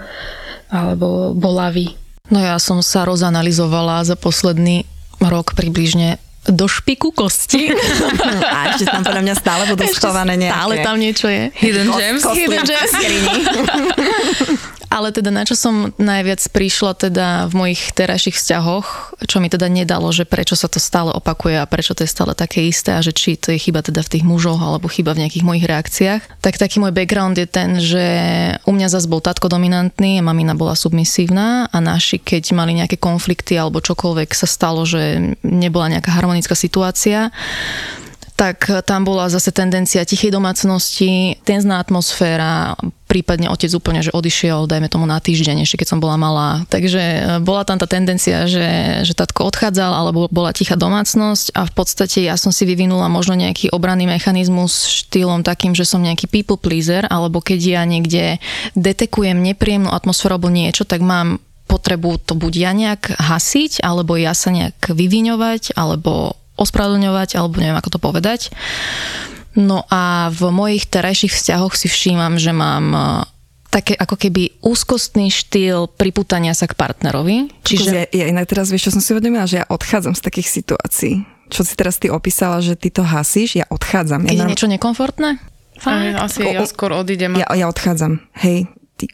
alebo 0.68 1.32
bolavý. 1.32 1.96
No 2.28 2.44
ja 2.44 2.60
som 2.60 2.84
sa 2.84 3.08
rozanalizovala 3.08 4.04
za 4.04 4.14
posledný 4.14 4.84
rok 5.24 5.56
približne 5.56 6.20
do 6.50 6.66
špiku 6.70 7.10
kosti. 7.10 7.70
A 8.56 8.74
ešte 8.74 8.86
tam 8.86 9.02
podľa 9.02 9.22
mňa 9.22 9.34
stále 9.34 9.62
budú 9.70 9.84
schované 9.90 10.38
nejaké. 10.38 10.54
Stále 10.54 10.74
tam 10.82 10.96
niečo 10.98 11.26
je. 11.26 11.50
Hidden 11.54 11.88
gems. 11.90 12.22
Hidden 12.22 12.64
gems. 12.64 12.92
Ale 14.86 15.10
teda 15.10 15.34
na 15.34 15.42
čo 15.42 15.58
som 15.58 15.90
najviac 15.98 16.40
prišla 16.54 16.96
teda 16.96 17.50
v 17.50 17.54
mojich 17.58 17.90
terajších 17.90 18.38
vzťahoch, 18.38 19.18
čo 19.26 19.42
mi 19.42 19.50
teda 19.50 19.66
nedalo, 19.66 20.08
že 20.14 20.22
prečo 20.24 20.54
sa 20.54 20.70
to 20.70 20.78
stále 20.78 21.10
opakuje 21.10 21.58
a 21.58 21.66
prečo 21.66 21.92
to 21.92 22.06
je 22.06 22.10
stále 22.10 22.32
také 22.38 22.64
isté 22.64 22.94
a 22.94 23.02
že 23.02 23.10
či 23.10 23.34
to 23.34 23.50
je 23.50 23.58
chyba 23.58 23.82
teda 23.82 24.00
v 24.06 24.12
tých 24.16 24.24
mužoch 24.24 24.56
alebo 24.56 24.86
chyba 24.86 25.12
v 25.18 25.26
nejakých 25.26 25.44
mojich 25.44 25.66
reakciách. 25.66 26.22
Tak 26.38 26.56
taký 26.56 26.78
môj 26.78 26.94
background 26.94 27.34
je 27.34 27.48
ten, 27.50 27.82
že 27.82 28.06
u 28.62 28.72
mňa 28.72 28.88
zase 28.88 29.10
bol 29.10 29.18
tatko 29.18 29.50
dominantný, 29.50 30.22
mamina 30.22 30.54
bola 30.54 30.78
submisívna 30.78 31.66
a 31.66 31.78
naši, 31.82 32.22
keď 32.22 32.54
mali 32.54 32.78
nejaké 32.78 32.96
konflikty 32.96 33.58
alebo 33.58 33.82
čokoľvek 33.82 34.30
sa 34.32 34.46
stalo, 34.46 34.86
že 34.86 35.34
nebola 35.42 35.90
nejaká 35.90 36.14
harmonická 36.36 36.52
situácia, 36.52 37.32
tak 38.36 38.68
tam 38.84 39.08
bola 39.08 39.32
zase 39.32 39.48
tendencia 39.48 40.04
tichej 40.04 40.28
domácnosti, 40.28 41.40
tenzná 41.40 41.80
atmosféra, 41.80 42.76
prípadne 43.08 43.48
otec 43.48 43.72
úplne, 43.72 44.04
že 44.04 44.12
odišiel, 44.12 44.68
dajme 44.68 44.92
tomu 44.92 45.08
na 45.08 45.16
týždeň, 45.16 45.64
ešte 45.64 45.80
keď 45.80 45.96
som 45.96 46.04
bola 46.04 46.20
malá. 46.20 46.68
Takže 46.68 47.00
e, 47.00 47.20
bola 47.40 47.64
tam 47.64 47.80
tá 47.80 47.88
tendencia, 47.88 48.44
že, 48.44 49.00
že 49.08 49.16
tatko 49.16 49.48
odchádzal, 49.48 49.88
alebo 49.88 50.28
bola 50.28 50.52
tichá 50.52 50.76
domácnosť 50.76 51.56
a 51.56 51.64
v 51.64 51.72
podstate 51.72 52.28
ja 52.28 52.36
som 52.36 52.52
si 52.52 52.68
vyvinula 52.68 53.08
možno 53.08 53.40
nejaký 53.40 53.72
obranný 53.72 54.04
mechanizmus 54.04 54.84
štýlom 54.84 55.40
takým, 55.40 55.72
že 55.72 55.88
som 55.88 56.04
nejaký 56.04 56.28
people 56.28 56.60
pleaser, 56.60 57.08
alebo 57.08 57.40
keď 57.40 57.60
ja 57.64 57.82
niekde 57.88 58.36
detekujem 58.76 59.40
nepríjemnú 59.40 59.88
atmosféru 59.88 60.36
alebo 60.36 60.52
niečo, 60.52 60.84
tak 60.84 61.00
mám 61.00 61.40
potrebu 61.66 62.22
to 62.22 62.38
buď 62.38 62.52
ja 62.54 62.72
nejak 62.72 63.18
hasiť, 63.18 63.82
alebo 63.82 64.14
ja 64.14 64.32
sa 64.32 64.54
nejak 64.54 64.94
vyviňovať, 64.94 65.74
alebo 65.74 66.38
ospravedlňovať, 66.56 67.36
alebo 67.36 67.60
neviem, 67.60 67.76
ako 67.76 67.90
to 67.92 68.00
povedať. 68.00 68.40
No 69.56 69.84
a 69.88 70.28
v 70.32 70.52
mojich 70.52 70.84
terajších 70.88 71.32
vzťahoch 71.32 71.72
si 71.76 71.88
všímam, 71.88 72.36
že 72.36 72.52
mám 72.52 72.86
e, 72.92 73.00
také 73.72 73.96
ako 73.96 74.16
keby 74.20 74.60
úzkostný 74.60 75.32
štýl 75.32 75.88
priputania 75.88 76.52
sa 76.52 76.68
k 76.68 76.76
partnerovi. 76.76 77.48
Čiže... 77.64 77.88
Ja, 77.88 78.04
ja 78.12 78.24
inak 78.28 78.48
teraz 78.48 78.68
vieš, 78.68 78.92
čo 78.92 78.94
som 78.96 79.02
si 79.04 79.16
uvedomila, 79.16 79.48
že 79.48 79.64
ja 79.64 79.66
odchádzam 79.68 80.12
z 80.12 80.22
takých 80.24 80.48
situácií. 80.48 81.14
Čo 81.48 81.64
si 81.64 81.72
teraz 81.72 81.96
ty 81.96 82.12
opísala, 82.12 82.60
že 82.60 82.76
ty 82.76 82.92
to 82.92 83.00
hasíš, 83.00 83.56
ja 83.56 83.66
odchádzam. 83.72 84.28
keď 84.28 84.36
ja 84.36 84.44
je 84.44 84.50
niečo 84.50 84.68
nekomfortné? 84.68 85.40
Aj, 85.40 85.84
Fakt? 85.84 86.24
asi 86.32 86.40
ja 86.52 86.64
skôr 86.64 86.92
odídem. 86.96 87.36
Ja, 87.36 87.48
ja 87.52 87.68
odchádzam. 87.68 88.24
Hej, 88.40 88.68
ty. 88.96 89.08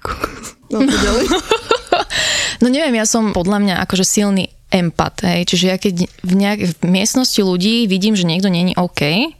No, 0.71 0.82
ďalej. 0.82 1.26
No 2.62 2.71
neviem, 2.71 2.95
ja 2.95 3.04
som 3.04 3.35
podľa 3.35 3.59
mňa 3.59 3.75
akože 3.83 4.07
silný 4.07 4.54
empat, 4.73 5.26
hej. 5.28 5.45
Čiže 5.45 5.64
ja 5.69 5.76
keď 5.76 5.95
v, 6.09 6.33
nejak, 6.33 6.61
v 6.81 6.87
miestnosti 6.88 7.37
ľudí 7.42 7.85
vidím, 7.90 8.16
že 8.16 8.25
niekto 8.25 8.49
není 8.49 8.73
OK, 8.78 9.35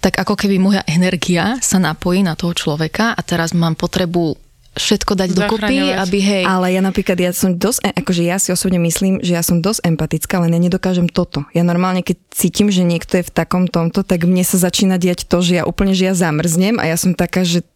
tak 0.00 0.16
ako 0.16 0.38
keby 0.38 0.56
moja 0.56 0.82
energia 0.88 1.60
sa 1.60 1.76
napojí 1.76 2.24
na 2.24 2.38
toho 2.38 2.56
človeka 2.56 3.12
a 3.12 3.20
teraz 3.20 3.52
mám 3.52 3.76
potrebu 3.76 4.38
všetko 4.78 5.12
dať 5.18 5.28
dokopy, 5.34 5.92
aby 5.92 6.18
hej... 6.22 6.44
Ale 6.46 6.70
ja 6.70 6.80
napríklad, 6.80 7.18
ja 7.18 7.34
som 7.34 7.58
dosť, 7.58 7.82
e- 7.82 7.94
akože 7.98 8.22
ja 8.22 8.38
si 8.38 8.54
osobne 8.54 8.78
myslím, 8.78 9.18
že 9.20 9.34
ja 9.34 9.42
som 9.42 9.58
dosť 9.58 9.84
empatická, 9.84 10.38
len 10.38 10.54
ja 10.54 10.60
nedokážem 10.62 11.10
toto. 11.10 11.44
Ja 11.52 11.66
normálne, 11.66 12.06
keď 12.06 12.16
cítim, 12.30 12.70
že 12.70 12.86
niekto 12.86 13.18
je 13.18 13.26
v 13.26 13.34
takom 13.34 13.66
tomto, 13.66 14.06
tak 14.06 14.24
mne 14.24 14.46
sa 14.46 14.56
začína 14.56 14.96
diať 14.96 15.26
to, 15.26 15.42
že 15.42 15.60
ja 15.60 15.64
úplne, 15.66 15.92
že 15.98 16.08
ja 16.08 16.14
zamrznem 16.14 16.78
a 16.78 16.86
ja 16.86 16.96
som 16.96 17.12
taká, 17.12 17.42
že 17.42 17.66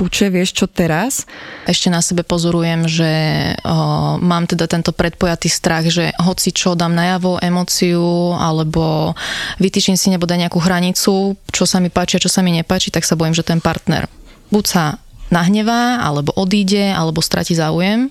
puče, 0.00 0.32
vieš 0.32 0.56
čo 0.56 0.64
teraz? 0.64 1.28
Ešte 1.68 1.92
na 1.92 2.00
sebe 2.00 2.24
pozorujem, 2.24 2.88
že 2.88 3.12
o, 3.60 4.16
mám 4.16 4.48
teda 4.48 4.64
tento 4.64 4.96
predpojatý 4.96 5.52
strach, 5.52 5.84
že 5.92 6.16
hoci 6.16 6.56
čo 6.56 6.72
dám 6.72 6.96
najavo 6.96 7.36
emóciu 7.44 8.32
alebo 8.40 9.12
vytýčim 9.60 10.00
si 10.00 10.08
nebo 10.08 10.24
nejakú 10.24 10.56
hranicu, 10.56 11.36
čo 11.52 11.64
sa 11.68 11.84
mi 11.84 11.92
páči 11.92 12.16
a 12.16 12.24
čo 12.24 12.32
sa 12.32 12.40
mi 12.40 12.56
nepáči, 12.56 12.88
tak 12.88 13.04
sa 13.04 13.12
bojím, 13.12 13.36
že 13.36 13.44
ten 13.44 13.60
partner 13.60 14.08
buď 14.50 14.64
sa 14.66 14.84
nahnevá, 15.30 16.02
alebo 16.02 16.34
odíde, 16.34 16.90
alebo 16.90 17.22
stratí 17.22 17.54
záujem. 17.54 18.10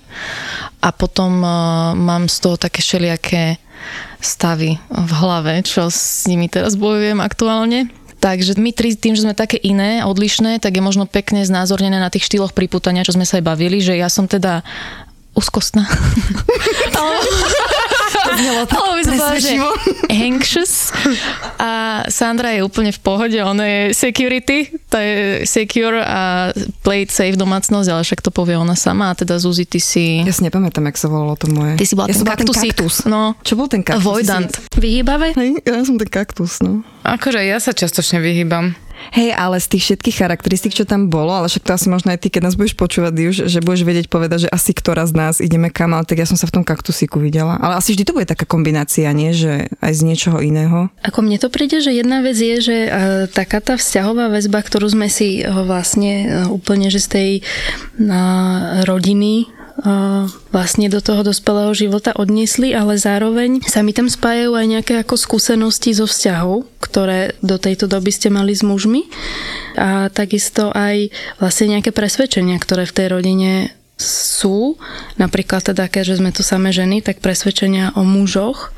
A 0.80 0.88
potom 0.90 1.44
uh, 1.44 1.92
mám 1.92 2.26
z 2.32 2.36
toho 2.40 2.56
také 2.56 2.80
všelijaké 2.80 3.60
stavy 4.20 4.80
v 4.88 5.10
hlave, 5.20 5.60
čo 5.64 5.88
s 5.88 6.24
nimi 6.28 6.48
teraz 6.48 6.76
bojujem 6.76 7.20
aktuálne. 7.20 7.92
Takže 8.20 8.60
my 8.60 8.70
tri 8.76 8.92
tým, 8.92 9.16
že 9.16 9.24
sme 9.24 9.32
také 9.32 9.56
iné, 9.56 10.04
odlišné, 10.04 10.60
tak 10.60 10.76
je 10.76 10.84
možno 10.84 11.08
pekne 11.08 11.40
znázornené 11.40 11.96
na 11.96 12.12
tých 12.12 12.28
štýloch 12.28 12.52
priputania, 12.52 13.04
čo 13.04 13.16
sme 13.16 13.24
sa 13.24 13.40
aj 13.40 13.48
bavili, 13.48 13.80
že 13.80 13.96
ja 13.96 14.12
som 14.12 14.28
teda 14.28 14.60
úzkostná. 15.32 15.88
To 18.20 18.30
znelo 18.36 18.62
tak 18.68 18.78
presvedčivo. 19.04 19.68
anxious 20.10 20.92
a 21.56 22.02
Sandra 22.10 22.52
je 22.52 22.60
úplne 22.66 22.92
v 22.92 23.00
pohode, 23.00 23.38
ona 23.40 23.64
je 23.64 23.80
security, 23.96 24.74
to 24.90 24.96
je 24.98 25.14
secure 25.46 26.00
a 26.02 26.50
play 26.84 27.06
it 27.06 27.10
safe 27.14 27.38
domácnosť, 27.38 27.88
ale 27.88 28.02
však 28.04 28.20
to 28.20 28.30
povie 28.34 28.58
ona 28.58 28.76
sama 28.76 29.12
a 29.12 29.14
teda 29.16 29.38
Zuzi, 29.40 29.64
ty 29.64 29.80
si... 29.80 30.20
Ja 30.24 30.34
si 30.34 30.44
nepamätám, 30.44 30.84
jak 30.90 30.96
sa 30.98 31.08
volalo 31.08 31.36
to 31.38 31.48
moje. 31.48 31.78
Ty 31.80 31.84
si 31.86 31.94
bola 31.96 32.06
ja 32.10 32.14
ten 32.14 32.20
som 32.20 32.26
bola 32.26 32.38
ten 32.40 32.50
kaktus. 32.50 32.94
No. 33.06 33.22
Čo 33.40 33.54
bol 33.56 33.68
ten 33.70 33.82
kaktus? 33.84 34.04
Avoidant. 34.04 34.52
Vyhýbavé? 34.76 35.32
Hej, 35.36 35.62
ja 35.64 35.80
som 35.86 35.96
ten 35.96 36.10
kaktus, 36.10 36.60
no. 36.60 36.84
Akože 37.06 37.40
ja 37.40 37.56
sa 37.62 37.72
častočne 37.72 38.20
vyhýbam. 38.20 38.76
Hej, 39.10 39.34
ale 39.34 39.58
z 39.58 39.66
tých 39.76 39.82
všetkých 39.90 40.16
charakteristík, 40.22 40.76
čo 40.76 40.84
tam 40.86 41.10
bolo, 41.10 41.32
ale 41.34 41.50
však 41.50 41.66
to 41.66 41.72
asi 41.74 41.88
možno 41.90 42.14
aj 42.14 42.20
ty, 42.22 42.28
keď 42.30 42.46
nás 42.46 42.54
budeš 42.54 42.78
počúvať, 42.78 43.12
už, 43.16 43.36
že 43.50 43.58
budeš 43.64 43.82
vedieť 43.82 44.06
povedať, 44.06 44.46
že 44.46 44.52
asi 44.52 44.70
ktorá 44.70 45.02
z 45.08 45.14
nás 45.16 45.34
ideme 45.42 45.72
kam, 45.72 45.96
ale 45.96 46.06
tak 46.06 46.22
ja 46.22 46.28
som 46.28 46.38
sa 46.38 46.46
v 46.46 46.60
tom 46.60 46.64
kaktusíku 46.64 47.18
videla. 47.18 47.58
Ale 47.58 47.80
asi 47.80 47.96
vždy 47.96 48.04
to 48.06 48.14
bude 48.14 48.30
taká 48.30 48.46
kombinácia, 48.46 49.10
nie? 49.10 49.34
Že 49.34 49.72
aj 49.82 49.92
z 49.92 50.02
niečoho 50.06 50.38
iného. 50.44 50.92
Ako 51.02 51.26
mne 51.26 51.40
to 51.42 51.50
príde, 51.50 51.82
že 51.82 51.90
jedna 51.90 52.22
vec 52.22 52.38
je, 52.38 52.56
že 52.60 52.76
e, 52.86 52.90
taká 53.26 53.58
tá 53.58 53.74
vzťahová 53.74 54.30
väzba, 54.30 54.62
ktorú 54.62 54.86
sme 54.92 55.08
si 55.10 55.40
e, 55.40 55.48
vlastne 55.48 56.12
e, 56.12 56.26
úplne, 56.52 56.92
že 56.92 57.02
z 57.02 57.08
tej 57.08 57.30
e, 57.38 57.42
rodiny 58.86 59.59
vlastne 60.52 60.86
do 60.92 61.00
toho 61.00 61.24
dospelého 61.24 61.72
života 61.72 62.12
odniesli, 62.12 62.76
ale 62.76 63.00
zároveň 63.00 63.64
sa 63.64 63.80
mi 63.80 63.96
tam 63.96 64.12
spájajú 64.12 64.52
aj 64.52 64.66
nejaké 64.68 64.94
ako 65.00 65.16
skúsenosti 65.16 65.96
zo 65.96 66.04
vzťahov, 66.04 66.68
ktoré 66.84 67.32
do 67.40 67.56
tejto 67.56 67.88
doby 67.88 68.12
ste 68.12 68.28
mali 68.28 68.52
s 68.52 68.60
mužmi. 68.60 69.08
A 69.80 70.12
takisto 70.12 70.68
aj 70.74 71.08
vlastne 71.40 71.78
nejaké 71.78 71.96
presvedčenia, 71.96 72.60
ktoré 72.60 72.84
v 72.84 72.96
tej 72.96 73.06
rodine 73.08 73.50
sú, 74.00 74.80
napríklad 75.20 75.60
teda, 75.60 75.86
keďže 75.86 76.24
sme 76.24 76.32
tu 76.32 76.40
samé 76.40 76.72
ženy, 76.72 77.04
tak 77.04 77.20
presvedčenia 77.20 77.92
o 77.94 78.02
mužoch, 78.02 78.72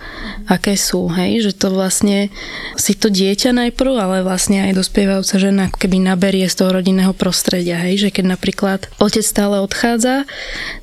aké 0.51 0.75
sú, 0.75 1.07
hej, 1.15 1.47
že 1.47 1.53
to 1.55 1.71
vlastne 1.71 2.29
si 2.75 2.99
to 2.99 3.07
dieťa 3.09 3.55
najprv, 3.55 3.95
ale 3.95 4.27
vlastne 4.27 4.67
aj 4.67 4.75
dospievajúca 4.75 5.37
žena 5.39 5.71
ako 5.71 5.79
keby 5.79 6.03
naberie 6.03 6.47
z 6.51 6.59
toho 6.59 6.75
rodinného 6.75 7.15
prostredia, 7.15 7.79
hej, 7.79 8.09
že 8.09 8.09
keď 8.11 8.35
napríklad 8.35 8.81
otec 8.99 9.23
stále 9.23 9.63
odchádza, 9.63 10.27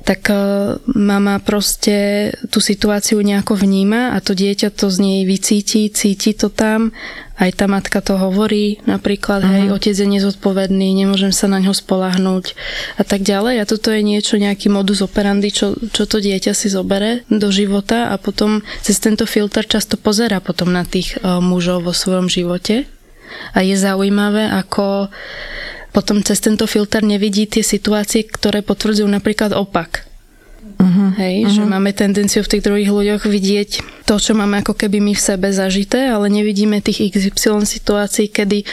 tak 0.08 0.32
uh, 0.32 0.80
mama 0.88 1.36
proste 1.44 2.32
tú 2.48 2.64
situáciu 2.64 3.20
nejako 3.20 3.60
vníma 3.60 4.16
a 4.16 4.18
to 4.24 4.32
dieťa 4.32 4.72
to 4.72 4.88
z 4.88 4.96
nej 5.04 5.18
vycíti, 5.28 5.92
cíti 5.92 6.32
to 6.32 6.48
tam 6.48 6.96
aj 7.40 7.50
tá 7.56 7.64
matka 7.64 8.04
to 8.04 8.20
hovorí, 8.20 8.84
napríklad, 8.84 9.40
uh-huh. 9.40 9.56
hej, 9.56 9.66
otec 9.72 9.96
je 9.96 10.04
nezodpovedný, 10.04 10.92
nemôžem 10.92 11.32
sa 11.32 11.48
na 11.48 11.56
ňo 11.56 11.72
spolahnúť 11.72 12.52
a 13.00 13.02
tak 13.08 13.24
ďalej. 13.24 13.64
A 13.64 13.64
toto 13.64 13.88
je 13.88 14.04
niečo, 14.04 14.36
nejaký 14.36 14.68
modus 14.68 15.00
operandi, 15.00 15.48
čo, 15.48 15.72
čo 15.72 16.04
to 16.04 16.20
dieťa 16.20 16.52
si 16.52 16.68
zobere 16.68 17.24
do 17.32 17.48
života 17.48 18.12
a 18.12 18.20
potom 18.20 18.60
cez 18.84 19.00
tento 19.00 19.24
filter 19.24 19.64
často 19.64 19.96
pozera 19.96 20.44
potom 20.44 20.68
na 20.68 20.84
tých 20.84 21.16
uh, 21.24 21.40
mužov 21.40 21.88
vo 21.88 21.96
svojom 21.96 22.28
živote. 22.28 22.84
A 23.56 23.64
je 23.64 23.72
zaujímavé, 23.72 24.52
ako 24.52 25.08
potom 25.96 26.20
cez 26.20 26.38
tento 26.44 26.68
filter 26.68 27.00
nevidí 27.00 27.48
tie 27.48 27.64
situácie, 27.64 28.28
ktoré 28.28 28.60
potvrdzujú 28.60 29.08
napríklad 29.08 29.56
opak. 29.56 30.09
Uh-huh, 30.80 31.12
Hej, 31.20 31.36
uh-huh. 31.44 31.54
že 31.60 31.62
máme 31.68 31.92
tendenciu 31.92 32.40
v 32.40 32.56
tých 32.56 32.64
druhých 32.64 32.88
ľuďoch 32.88 33.28
vidieť 33.28 33.70
to, 34.08 34.16
čo 34.16 34.32
máme 34.32 34.64
ako 34.64 34.72
keby 34.72 34.96
my 35.04 35.12
v 35.12 35.20
sebe 35.20 35.52
zažité, 35.52 36.08
ale 36.08 36.32
nevidíme 36.32 36.80
tých 36.80 37.12
XY 37.12 37.68
situácií, 37.68 38.32
kedy 38.32 38.64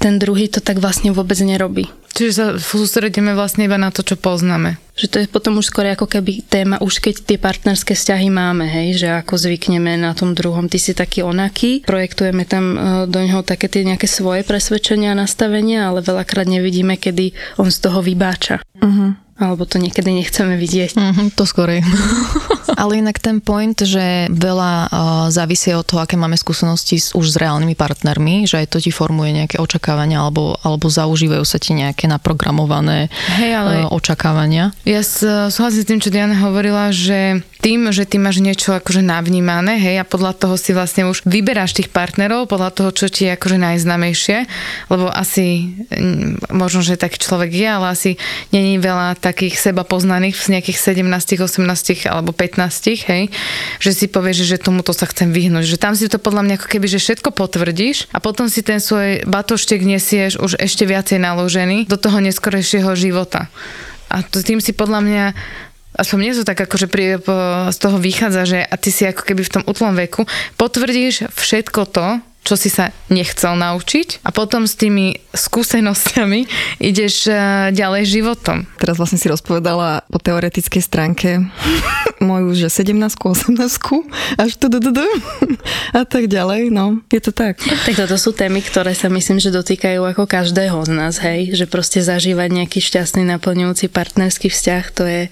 ten 0.00 0.16
druhý 0.16 0.48
to 0.48 0.64
tak 0.64 0.80
vlastne 0.80 1.12
vôbec 1.12 1.36
nerobí. 1.44 1.92
Čiže 2.10 2.32
sa 2.34 2.46
sústredíme 2.58 3.38
vlastne 3.38 3.70
iba 3.70 3.78
na 3.78 3.94
to, 3.94 4.02
čo 4.02 4.18
poznáme. 4.18 4.82
Že 4.98 5.06
to 5.06 5.16
je 5.22 5.26
potom 5.30 5.56
už 5.62 5.70
skôr 5.70 5.86
ako 5.88 6.10
keby 6.10 6.42
téma, 6.42 6.76
už 6.82 7.00
keď 7.00 7.22
tie 7.22 7.38
partnerské 7.38 7.94
vzťahy 7.94 8.28
máme, 8.28 8.66
hej, 8.66 9.00
že 9.00 9.08
ako 9.14 9.38
zvykneme 9.38 9.94
na 9.94 10.12
tom 10.12 10.34
druhom, 10.34 10.66
ty 10.66 10.76
si 10.76 10.92
taký 10.92 11.22
onaký, 11.22 11.86
projektujeme 11.86 12.44
tam 12.44 12.64
e, 12.74 12.76
do 13.06 13.18
neho 13.22 13.40
také 13.46 13.70
tie 13.70 13.86
nejaké 13.86 14.10
svoje 14.10 14.42
presvedčenia 14.42 15.14
a 15.14 15.20
nastavenia, 15.22 15.88
ale 15.88 16.02
veľakrát 16.02 16.50
nevidíme, 16.50 16.98
kedy 16.98 17.32
on 17.62 17.70
z 17.70 17.78
toho 17.78 18.02
vybáča. 18.02 18.60
Uh-huh. 18.82 19.16
Alebo 19.40 19.64
to 19.64 19.80
niekedy 19.80 20.12
nechceme 20.12 20.60
vidieť. 20.60 21.00
Mm-hmm, 21.00 21.26
to 21.32 21.48
skorej. 21.48 21.80
Ale 22.80 23.00
inak 23.00 23.18
ten 23.18 23.40
point, 23.40 23.74
že 23.74 24.28
veľa 24.30 24.72
uh, 24.86 24.88
závisí 25.32 25.72
od 25.72 25.84
toho, 25.84 26.04
aké 26.04 26.14
máme 26.14 26.36
skúsenosti 26.36 27.00
s, 27.00 27.16
už 27.16 27.34
s 27.34 27.36
reálnymi 27.40 27.74
partnermi, 27.74 28.44
že 28.44 28.62
aj 28.62 28.76
to 28.76 28.78
ti 28.78 28.92
formuje 28.92 29.32
nejaké 29.32 29.56
očakávania 29.58 30.22
alebo, 30.22 30.54
alebo 30.60 30.86
zaužívajú 30.86 31.42
sa 31.42 31.56
ti 31.56 31.72
nejaké 31.72 32.06
naprogramované 32.06 33.08
Hej, 33.40 33.50
ale 33.56 33.72
uh, 33.84 33.90
očakávania. 33.90 34.76
Ja 34.84 35.00
s- 35.00 35.24
súhlasím 35.24 35.82
s 35.82 35.88
tým, 35.88 36.00
čo 36.04 36.12
Diana 36.12 36.36
hovorila, 36.36 36.92
že 36.92 37.40
tým, 37.60 37.92
že 37.92 38.08
ty 38.08 38.16
máš 38.16 38.40
niečo 38.40 38.72
akože 38.72 39.04
navnímané, 39.04 39.76
hej, 39.76 40.00
a 40.00 40.08
podľa 40.08 40.32
toho 40.32 40.56
si 40.56 40.72
vlastne 40.72 41.04
už 41.04 41.28
vyberáš 41.28 41.76
tých 41.76 41.92
partnerov, 41.92 42.48
podľa 42.48 42.72
toho, 42.72 42.90
čo 42.92 43.06
ti 43.12 43.28
je 43.28 43.36
akože 43.36 43.60
najznamejšie, 43.60 44.48
lebo 44.88 45.12
asi, 45.12 45.76
možno, 46.48 46.80
že 46.80 46.96
taký 46.96 47.20
človek 47.20 47.52
je, 47.52 47.68
ale 47.68 47.86
asi 47.92 48.10
není 48.48 48.80
veľa 48.80 49.20
takých 49.30 49.56
seba 49.56 49.86
poznaných 49.86 50.34
z 50.34 50.58
nejakých 50.58 50.98
17, 50.98 51.06
18 51.38 52.10
alebo 52.10 52.34
15, 52.34 53.06
hej, 53.06 53.22
že 53.78 53.90
si 53.94 54.10
povieš, 54.10 54.42
že 54.42 54.58
tomuto 54.58 54.90
sa 54.90 55.06
chcem 55.06 55.30
vyhnúť, 55.30 55.64
že 55.64 55.78
tam 55.78 55.94
si 55.94 56.10
to 56.10 56.18
podľa 56.18 56.42
mňa 56.44 56.54
ako 56.58 56.66
keby, 56.66 56.86
že 56.90 56.98
všetko 56.98 57.30
potvrdíš 57.30 58.10
a 58.10 58.18
potom 58.18 58.50
si 58.50 58.66
ten 58.66 58.82
svoj 58.82 59.22
batoštek 59.24 59.86
nesieš 59.86 60.42
už 60.42 60.58
ešte 60.58 60.84
viacej 60.84 61.22
naložený 61.22 61.86
do 61.86 61.94
toho 61.94 62.18
neskorejšieho 62.18 62.90
života. 62.98 63.46
A 64.10 64.26
tým 64.26 64.58
si 64.58 64.74
podľa 64.74 65.00
mňa 65.06 65.24
aspoň 65.94 66.16
mne 66.18 66.32
to 66.38 66.46
tak 66.46 66.58
akože 66.58 66.86
pri, 66.86 67.18
z 67.70 67.78
toho 67.78 67.96
vychádza, 67.98 68.42
že 68.46 68.58
a 68.62 68.74
ty 68.78 68.90
si 68.94 69.06
ako 69.06 69.22
keby 69.26 69.42
v 69.42 69.54
tom 69.58 69.64
utlom 69.66 69.94
veku 69.94 70.22
potvrdíš 70.54 71.30
všetko 71.34 71.80
to, 71.90 72.06
čo 72.50 72.58
si 72.58 72.66
sa 72.66 72.90
nechcel 73.06 73.54
naučiť 73.54 74.26
a 74.26 74.34
potom 74.34 74.66
s 74.66 74.74
tými 74.74 75.22
skúsenosťami 75.30 76.50
ideš 76.90 77.30
eh, 77.30 77.70
ďalej 77.70 78.10
životom. 78.10 78.66
Teraz 78.82 78.98
vlastne 78.98 79.22
si 79.22 79.30
rozpovedala 79.30 80.02
po 80.10 80.18
teoretickej 80.18 80.82
stránke 80.82 81.46
moju, 82.18 82.58
že 82.58 82.66
17 82.66 82.98
18 83.14 83.54
až 84.34 84.50
tu 84.58 84.66
a 86.00 86.02
tak 86.02 86.26
ďalej, 86.26 86.74
no, 86.74 86.98
je 87.06 87.20
to 87.22 87.30
tak. 87.30 87.62
Tak 87.62 87.94
toto 87.94 88.18
sú 88.18 88.34
témy, 88.34 88.64
ktoré 88.66 88.98
sa 88.98 89.06
myslím, 89.06 89.38
že 89.38 89.54
dotýkajú 89.54 90.02
ako 90.02 90.26
každého 90.26 90.82
z 90.82 90.90
nás, 90.90 91.22
hej, 91.22 91.54
že 91.54 91.70
proste 91.70 92.02
zažívať 92.02 92.50
nejaký 92.50 92.82
šťastný, 92.82 93.22
naplňujúci 93.28 93.86
partnerský 93.92 94.50
vzťah, 94.50 94.84
to 94.90 95.04
je 95.06 95.22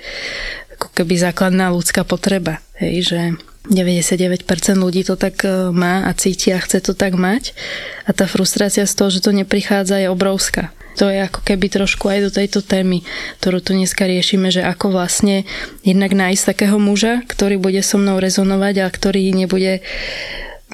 ako 0.78 0.88
keby 0.94 1.18
základná 1.18 1.75
ľudská 1.75 2.06
potreba, 2.06 2.62
hej, 2.78 2.94
že 3.02 3.20
99% 3.68 4.48
ľudí 4.80 5.04
to 5.04 5.20
tak 5.20 5.44
e, 5.44 5.70
má 5.70 6.08
a 6.08 6.12
cíti 6.16 6.50
a 6.52 6.58
chce 6.58 6.80
to 6.80 6.92
tak 6.96 7.14
mať 7.14 7.52
a 8.08 8.16
tá 8.16 8.25
frustrácia 8.25 8.88
z 8.88 8.94
toho, 8.96 9.12
že 9.12 9.20
to 9.20 9.30
neprichádza 9.37 10.00
je 10.00 10.08
obrovská. 10.08 10.72
To 10.98 11.06
je 11.06 11.22
ako 11.22 11.46
keby 11.46 11.70
trošku 11.70 12.10
aj 12.10 12.18
do 12.26 12.30
tejto 12.34 12.58
témy, 12.58 13.06
ktorú 13.38 13.62
tu 13.62 13.70
dneska 13.70 14.02
riešime, 14.02 14.50
že 14.50 14.66
ako 14.66 14.90
vlastne 14.90 15.46
jednak 15.87 16.10
nájsť 16.10 16.42
takého 16.42 16.75
muža, 16.82 17.22
ktorý 17.30 17.54
bude 17.54 17.78
so 17.87 18.02
mnou 18.02 18.18
rezonovať 18.18 18.82
a 18.82 18.87
ktorý 18.90 19.30
nebude 19.30 19.78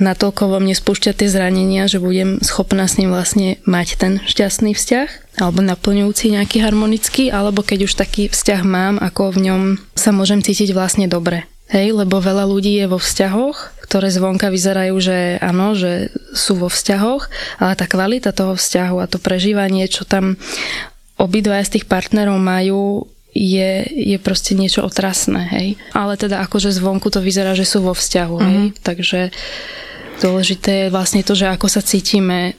natoľko 0.01 0.51
vo 0.51 0.59
mne 0.59 0.75
spúšťať 0.75 1.23
tie 1.23 1.29
zranenia, 1.31 1.87
že 1.87 2.03
budem 2.03 2.43
schopná 2.43 2.89
s 2.89 2.99
ním 2.99 3.15
vlastne 3.15 3.63
mať 3.69 3.89
ten 4.01 4.13
šťastný 4.25 4.75
vzťah 4.75 5.39
alebo 5.39 5.63
naplňujúci 5.63 6.35
nejaký 6.35 6.63
harmonický, 6.63 7.31
alebo 7.31 7.67
keď 7.67 7.91
už 7.91 7.99
taký 7.99 8.31
vzťah 8.31 8.61
mám, 8.63 8.95
ako 9.03 9.35
v 9.35 9.39
ňom 9.51 9.63
sa 9.99 10.15
môžem 10.15 10.43
cítiť 10.43 10.75
vlastne 10.75 11.11
dobre. 11.11 11.47
Hej, 11.75 11.91
lebo 11.91 12.23
veľa 12.23 12.47
ľudí 12.47 12.79
je 12.79 12.87
vo 12.87 13.03
vzťahoch, 13.03 13.83
ktoré 13.83 14.07
zvonka 14.07 14.47
vyzerajú, 14.47 14.95
že 15.03 15.43
áno, 15.43 15.75
že 15.75 16.15
sú 16.31 16.55
vo 16.55 16.71
vzťahoch, 16.71 17.27
ale 17.59 17.75
tá 17.75 17.91
kvalita 17.91 18.31
toho 18.31 18.55
vzťahu 18.55 19.03
a 19.03 19.11
to 19.11 19.19
prežívanie, 19.19 19.91
čo 19.91 20.07
tam 20.07 20.39
obidvaja 21.19 21.67
z 21.67 21.73
tých 21.79 21.87
partnerov 21.91 22.39
majú, 22.39 23.11
je, 23.35 23.91
je 23.91 24.15
proste 24.23 24.55
niečo 24.55 24.87
otrasné, 24.87 25.51
hej. 25.51 25.69
Ale 25.91 26.15
teda 26.15 26.47
akože 26.47 26.71
zvonku 26.71 27.11
to 27.11 27.19
vyzerá, 27.19 27.59
že 27.59 27.67
sú 27.67 27.83
vo 27.83 27.91
vzťahu, 27.91 28.37
hej. 28.39 28.59
Takže 28.79 29.35
dôležité 30.23 30.87
je 30.87 30.95
vlastne 30.95 31.27
to, 31.27 31.35
že 31.35 31.51
ako 31.51 31.67
sa 31.67 31.83
cítime 31.83 32.55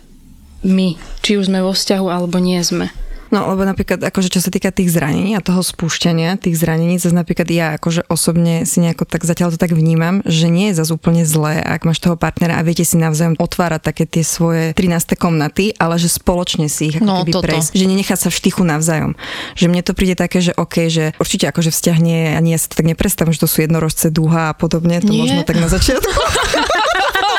my, 0.68 1.00
či 1.24 1.40
už 1.40 1.48
sme 1.48 1.64
vo 1.64 1.72
vzťahu 1.72 2.12
alebo 2.12 2.36
nie 2.44 2.60
sme. 2.60 2.92
No, 3.36 3.52
lebo 3.52 3.68
napríklad, 3.68 4.00
akože 4.00 4.32
čo 4.32 4.40
sa 4.40 4.48
týka 4.48 4.72
tých 4.72 4.88
zranení 4.88 5.36
a 5.36 5.44
toho 5.44 5.60
spúšťania 5.60 6.40
tých 6.40 6.56
zranení, 6.56 6.96
zase 6.96 7.12
napríklad 7.12 7.44
ja 7.48 7.76
akože 7.76 8.08
osobne 8.08 8.64
si 8.64 8.80
nejako 8.80 9.04
tak 9.04 9.22
zatiaľ 9.22 9.52
to 9.52 9.60
tak 9.60 9.76
vnímam, 9.76 10.24
že 10.24 10.48
nie 10.48 10.72
je 10.72 10.80
zase 10.80 10.96
úplne 10.96 11.22
zlé, 11.22 11.60
ak 11.60 11.84
máš 11.84 12.00
toho 12.00 12.16
partnera 12.16 12.56
a 12.56 12.64
viete 12.64 12.82
si 12.82 12.96
navzájom 12.96 13.36
otvárať 13.36 13.82
také 13.84 14.04
tie 14.06 14.24
svoje 14.24 14.72
13. 14.72 15.20
komnaty, 15.20 15.76
ale 15.76 16.00
že 16.00 16.08
spoločne 16.08 16.72
si 16.72 16.88
ich 16.90 16.96
ako 16.96 17.04
No, 17.04 17.16
keby 17.20 17.32
toto. 17.34 17.44
prejsť, 17.44 17.76
že 17.76 17.86
nenechať 17.86 18.18
sa 18.18 18.30
v 18.32 18.40
štychu 18.40 18.64
navzájom. 18.64 19.12
Že 19.54 19.66
mne 19.68 19.82
to 19.84 19.92
príde 19.92 20.16
také, 20.16 20.40
že 20.40 20.56
OK, 20.56 20.88
že 20.88 21.12
určite 21.18 21.46
akože 21.46 21.70
vzťah 21.70 21.98
nie 22.00 22.20
je, 22.22 22.30
ani 22.34 22.50
ja 22.52 22.60
si 22.62 22.72
to 22.72 22.80
tak 22.80 22.88
nepredstavím, 22.88 23.36
že 23.36 23.44
to 23.44 23.52
sú 23.52 23.60
jednorožce, 23.60 24.08
duha 24.08 24.50
a 24.50 24.56
podobne, 24.56 25.04
to 25.04 25.12
Nie. 25.12 25.20
možno 25.20 25.42
tak 25.44 25.60
na 25.60 25.68
začiatku. 25.68 26.08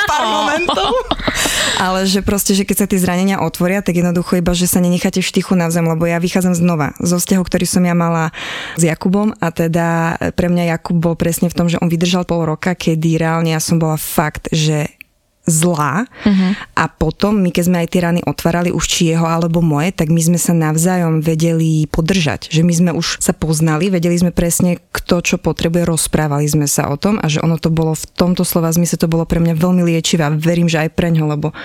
pár 0.07 0.23
momentov. 0.23 0.93
ale 1.77 2.09
že 2.09 2.25
proste, 2.25 2.57
že 2.57 2.65
keď 2.65 2.75
sa 2.75 2.89
tie 2.89 2.97
zranenia 2.97 3.37
otvoria, 3.37 3.85
tak 3.85 4.01
jednoducho 4.01 4.41
iba, 4.41 4.57
že 4.57 4.65
sa 4.65 4.81
nenecháte 4.81 5.21
v 5.21 5.29
štychu 5.29 5.53
navzájom, 5.53 5.93
lebo 5.93 6.09
ja 6.09 6.17
vychádzam 6.17 6.57
znova 6.57 6.97
zo 6.97 7.21
vzťahu, 7.21 7.43
ktorý 7.45 7.65
som 7.69 7.85
ja 7.85 7.93
mala 7.93 8.33
s 8.75 8.83
Jakubom 8.83 9.37
a 9.37 9.53
teda 9.53 10.17
pre 10.33 10.49
mňa 10.49 10.73
Jakub 10.73 10.97
bol 10.97 11.13
presne 11.13 11.53
v 11.53 11.57
tom, 11.57 11.69
že 11.69 11.77
on 11.77 11.87
vydržal 11.87 12.25
pol 12.25 12.49
roka, 12.49 12.73
kedy 12.73 13.21
reálne 13.21 13.53
ja 13.53 13.61
som 13.61 13.77
bola 13.77 14.01
fakt, 14.01 14.49
že 14.49 14.96
zlá 15.47 16.03
uh-huh. 16.05 16.51
a 16.75 16.85
potom 16.91 17.39
my 17.39 17.49
keď 17.55 17.63
sme 17.65 17.77
aj 17.81 17.87
tie 17.89 18.01
rany 18.03 18.19
otvárali 18.21 18.69
už 18.69 18.83
či 18.83 19.15
jeho 19.15 19.25
alebo 19.25 19.63
moje, 19.63 19.95
tak 19.95 20.11
my 20.11 20.19
sme 20.19 20.35
sa 20.35 20.51
navzájom 20.51 21.23
vedeli 21.23 21.87
podržať, 21.87 22.51
že 22.51 22.61
my 22.61 22.73
sme 22.75 22.91
už 22.93 23.23
sa 23.23 23.31
poznali, 23.31 23.87
vedeli 23.87 24.19
sme 24.19 24.35
presne 24.35 24.83
kto 24.91 25.23
čo 25.23 25.35
potrebuje, 25.39 25.87
rozprávali 25.87 26.45
sme 26.45 26.67
sa 26.67 26.91
o 26.91 26.99
tom 26.99 27.17
a 27.17 27.25
že 27.31 27.39
ono 27.39 27.55
to 27.55 27.71
bolo 27.71 27.95
v 27.95 28.05
tomto 28.13 28.43
slova 28.43 28.69
zmysle 28.69 28.99
to 28.99 29.07
bolo 29.07 29.23
pre 29.23 29.39
mňa 29.39 29.55
veľmi 29.55 29.81
liečivé 29.87 30.27
a 30.27 30.35
verím, 30.35 30.67
že 30.67 30.83
aj 30.83 30.93
pre 30.93 31.09
ňo, 31.09 31.31
lebo 31.31 31.55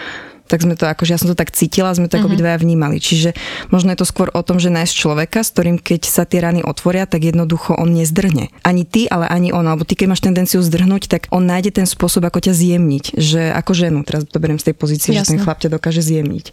tak 0.47 0.65
sme 0.65 0.75
to, 0.75 0.85
akože 0.87 1.11
ja 1.15 1.21
som 1.21 1.31
to 1.31 1.39
tak 1.39 1.55
cítila, 1.55 1.95
sme 1.95 2.11
to 2.11 2.19
uh-huh. 2.19 2.29
obidvaja 2.29 2.61
vnímali. 2.61 2.99
Čiže 2.99 3.35
možno 3.73 3.95
je 3.95 4.01
to 4.01 4.07
skôr 4.07 4.29
o 4.33 4.43
tom, 4.45 4.59
že 4.59 4.69
nájsť 4.69 4.95
človeka, 4.95 5.41
s 5.43 5.53
ktorým 5.55 5.77
keď 5.81 6.07
sa 6.07 6.25
tie 6.29 6.43
rany 6.43 6.61
otvoria, 6.61 7.09
tak 7.09 7.25
jednoducho 7.25 7.75
on 7.79 7.95
nezdrhne. 7.95 8.53
Ani 8.67 8.85
ty, 8.85 9.09
ale 9.09 9.27
ani 9.29 9.51
on. 9.51 9.65
Alebo 9.65 9.87
ty, 9.87 9.97
keď 9.97 10.13
máš 10.13 10.23
tendenciu 10.25 10.61
zdrhnúť, 10.61 11.09
tak 11.09 11.23
on 11.33 11.47
nájde 11.47 11.83
ten 11.83 11.87
spôsob, 11.89 12.27
ako 12.29 12.45
ťa 12.45 12.53
zjemniť. 12.53 13.05
Že 13.17 13.43
ako 13.57 13.73
ženu, 13.73 13.99
teraz 14.05 14.29
to 14.29 14.39
beriem 14.43 14.61
z 14.61 14.73
tej 14.73 14.75
pozície, 14.77 15.11
Jasne. 15.15 15.23
že 15.25 15.31
ten 15.35 15.39
chlap 15.41 15.59
ťa 15.63 15.71
dokáže 15.73 16.03
zjemniť. 16.05 16.53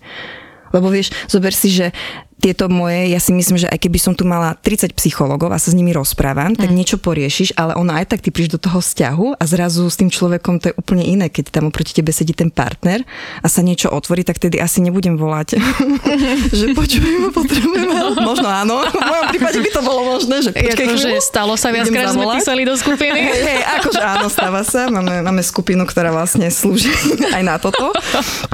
Lebo 0.76 0.90
vieš, 0.90 1.14
zober 1.30 1.54
si, 1.54 1.70
že 1.74 1.92
tieto 2.40 2.72
moje, 2.72 3.12
ja 3.12 3.20
si 3.20 3.36
myslím, 3.36 3.60
že 3.60 3.68
aj 3.68 3.80
keby 3.84 4.00
som 4.00 4.16
tu 4.16 4.24
mala 4.24 4.56
30 4.56 4.96
psychologov 4.96 5.52
a 5.52 5.60
sa 5.60 5.76
s 5.76 5.76
nimi 5.76 5.92
rozprávam, 5.92 6.56
tak 6.56 6.72
mm. 6.72 6.76
niečo 6.76 6.96
poriešiš, 6.96 7.60
ale 7.60 7.76
ono 7.76 7.92
aj 7.92 8.16
tak 8.16 8.24
ty 8.24 8.32
prídeš 8.32 8.56
do 8.56 8.64
toho 8.64 8.80
vzťahu 8.80 9.36
a 9.36 9.44
zrazu 9.44 9.84
s 9.92 10.00
tým 10.00 10.08
človekom 10.08 10.64
to 10.64 10.72
je 10.72 10.78
úplne 10.80 11.04
iné, 11.04 11.28
keď 11.28 11.52
tam 11.52 11.68
oproti 11.68 11.92
tebe 11.92 12.16
sedí 12.16 12.32
ten 12.32 12.48
partner 12.48 13.04
a 13.44 13.48
sa 13.52 13.60
niečo 13.60 13.92
otvorí, 13.92 14.24
tak 14.24 14.40
tedy 14.40 14.56
asi 14.56 14.80
nebudem 14.80 15.20
volať, 15.20 15.60
že 16.64 16.72
počujem, 16.72 17.28
potrebujem 17.36 17.80
Možno 18.20 18.48
áno, 18.48 18.84
v 18.88 18.96
mojom 18.96 19.26
prípade 19.32 19.60
by 19.60 19.70
to 19.70 19.82
bolo 19.84 20.02
možné, 20.18 20.36
že 20.42 20.50
počkej 20.56 20.86
to, 20.86 20.96
že 20.98 21.10
stalo 21.22 21.54
sa 21.60 21.70
viac, 21.70 21.88
sme 21.90 22.26
písali 22.40 22.64
do 22.64 22.74
skupiny. 22.76 23.20
Hej, 23.20 23.42
hey, 23.44 23.60
akože 23.80 24.02
áno, 24.02 24.28
stáva 24.32 24.62
sa. 24.66 24.88
Máme, 24.90 25.22
máme 25.22 25.42
skupinu, 25.46 25.84
ktorá 25.86 26.10
vlastne 26.14 26.48
slúži 26.50 26.90
aj 27.38 27.44
na 27.44 27.56
toto, 27.62 27.92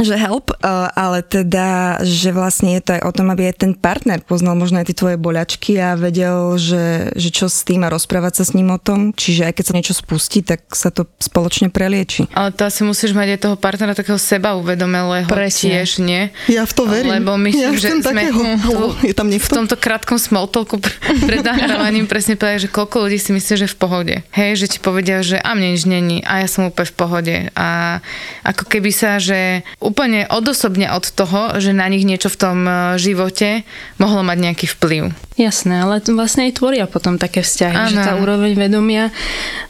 že 0.02 0.16
help, 0.18 0.52
uh, 0.60 0.90
ale 0.94 1.22
teda, 1.24 2.02
že 2.06 2.30
vlastne 2.32 2.78
je 2.78 2.82
to 2.86 2.92
aj 2.98 3.02
o 3.04 3.12
tom, 3.12 3.34
aby 3.34 3.50
aj 3.50 3.66
ten 3.66 3.74
partner 3.74 4.22
poznal 4.22 4.54
možno 4.54 4.80
aj 4.80 4.94
tie 4.94 4.98
tvoje 4.98 5.18
boľačky 5.18 5.82
a 5.82 5.98
vedel, 5.98 6.56
že, 6.56 7.12
že 7.18 7.30
čo 7.34 7.50
s 7.50 7.66
tým 7.66 7.84
a 7.84 7.92
rozprávať 7.92 8.42
sa 8.42 8.44
s 8.48 8.56
ním 8.56 8.72
o 8.72 8.80
tom. 8.80 9.12
Čiže 9.12 9.50
aj 9.50 9.54
keď 9.58 9.66
sa 9.66 9.74
niečo 9.78 9.96
spustí, 9.98 10.46
tak 10.46 10.64
sa 10.72 10.94
to 10.94 11.10
spoločne 11.18 11.74
prelieči. 11.74 12.30
Ale 12.32 12.54
to 12.54 12.64
asi 12.64 12.86
musíš 12.86 13.18
mať 13.18 13.36
aj 13.36 13.40
toho 13.42 13.56
partnera 13.58 13.98
takého 13.98 14.22
seba 14.22 14.54
uvedomelého 14.56 15.28
Presne. 15.28 15.82
tiež, 15.82 16.00
nie? 16.00 16.30
Ja 16.48 16.64
v 16.64 16.74
to 16.74 16.84
verím. 16.86 17.22
Lebo 17.22 17.36
myslím, 17.42 17.74
ja 17.76 17.82
že 17.82 17.90
sme 17.92 18.06
takého, 18.06 18.42
halo, 18.70 18.88
je 19.02 19.14
tam 19.18 19.28
v 19.34 19.50
tomto 19.50 19.76
krátkom 19.76 20.22
smoltolku 20.22 20.78
pred 21.28 21.42
nahrávaním 21.42 22.06
presne 22.06 22.38
povedať, 22.38 22.70
že 22.70 22.70
koľko 22.70 23.10
ľudí 23.10 23.18
si 23.18 23.32
myslí, 23.34 23.66
že 23.66 23.68
v 23.72 23.78
pohode. 23.78 24.16
Hej, 24.32 24.52
že 24.62 24.68
ti 24.72 24.78
povedia, 24.78 25.26
že 25.26 25.42
a 25.42 25.58
mne 25.58 25.74
nič 25.74 25.84
není 25.90 26.22
a 26.22 26.44
ja 26.44 26.48
som 26.48 26.70
úplne 26.70 26.90
v 26.92 26.96
pohode. 26.96 27.36
A 27.58 28.00
ako 28.46 28.64
keby 28.70 28.92
sa, 28.94 29.18
že 29.18 29.66
úplne 29.82 30.30
odosobne 30.30 30.92
od 30.92 31.06
toho, 31.10 31.58
že 31.58 31.72
na 31.74 31.88
nich 31.96 32.04
niečo 32.04 32.28
v 32.28 32.40
tom 32.40 32.58
e, 32.68 33.00
živote 33.00 33.64
mohlo 33.96 34.22
mať 34.22 34.38
nejaký 34.44 34.68
vplyv. 34.76 35.25
Jasné, 35.36 35.84
ale 35.84 36.00
vlastne 36.16 36.48
aj 36.48 36.64
tvoria 36.64 36.88
potom 36.88 37.20
také 37.20 37.44
vzťahy, 37.44 37.76
ano. 37.76 37.92
že 37.92 37.98
tá 38.00 38.16
úroveň 38.16 38.56
vedomia 38.56 39.12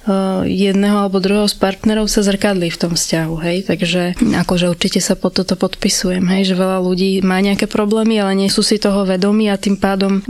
uh, 0.05 0.45
jedného 0.45 1.01
alebo 1.01 1.17
druhého 1.17 1.49
z 1.49 1.57
partnerov 1.57 2.05
sa 2.05 2.21
zrkadlí 2.21 2.69
v 2.69 2.77
tom 2.77 2.93
vzťahu, 2.93 3.33
hej, 3.41 3.57
takže 3.65 4.13
akože 4.45 4.69
určite 4.69 5.01
sa 5.01 5.17
pod 5.17 5.33
toto 5.41 5.57
podpisujem, 5.57 6.21
hej, 6.21 6.53
že 6.53 6.55
veľa 6.55 6.85
ľudí 6.85 7.25
má 7.25 7.41
nejaké 7.41 7.65
problémy, 7.65 8.21
ale 8.21 8.37
nie 8.37 8.49
sú 8.53 8.61
si 8.61 8.77
toho 8.77 9.09
vedomí 9.09 9.49
a 9.49 9.57
tým 9.57 9.81
pádom 9.81 10.21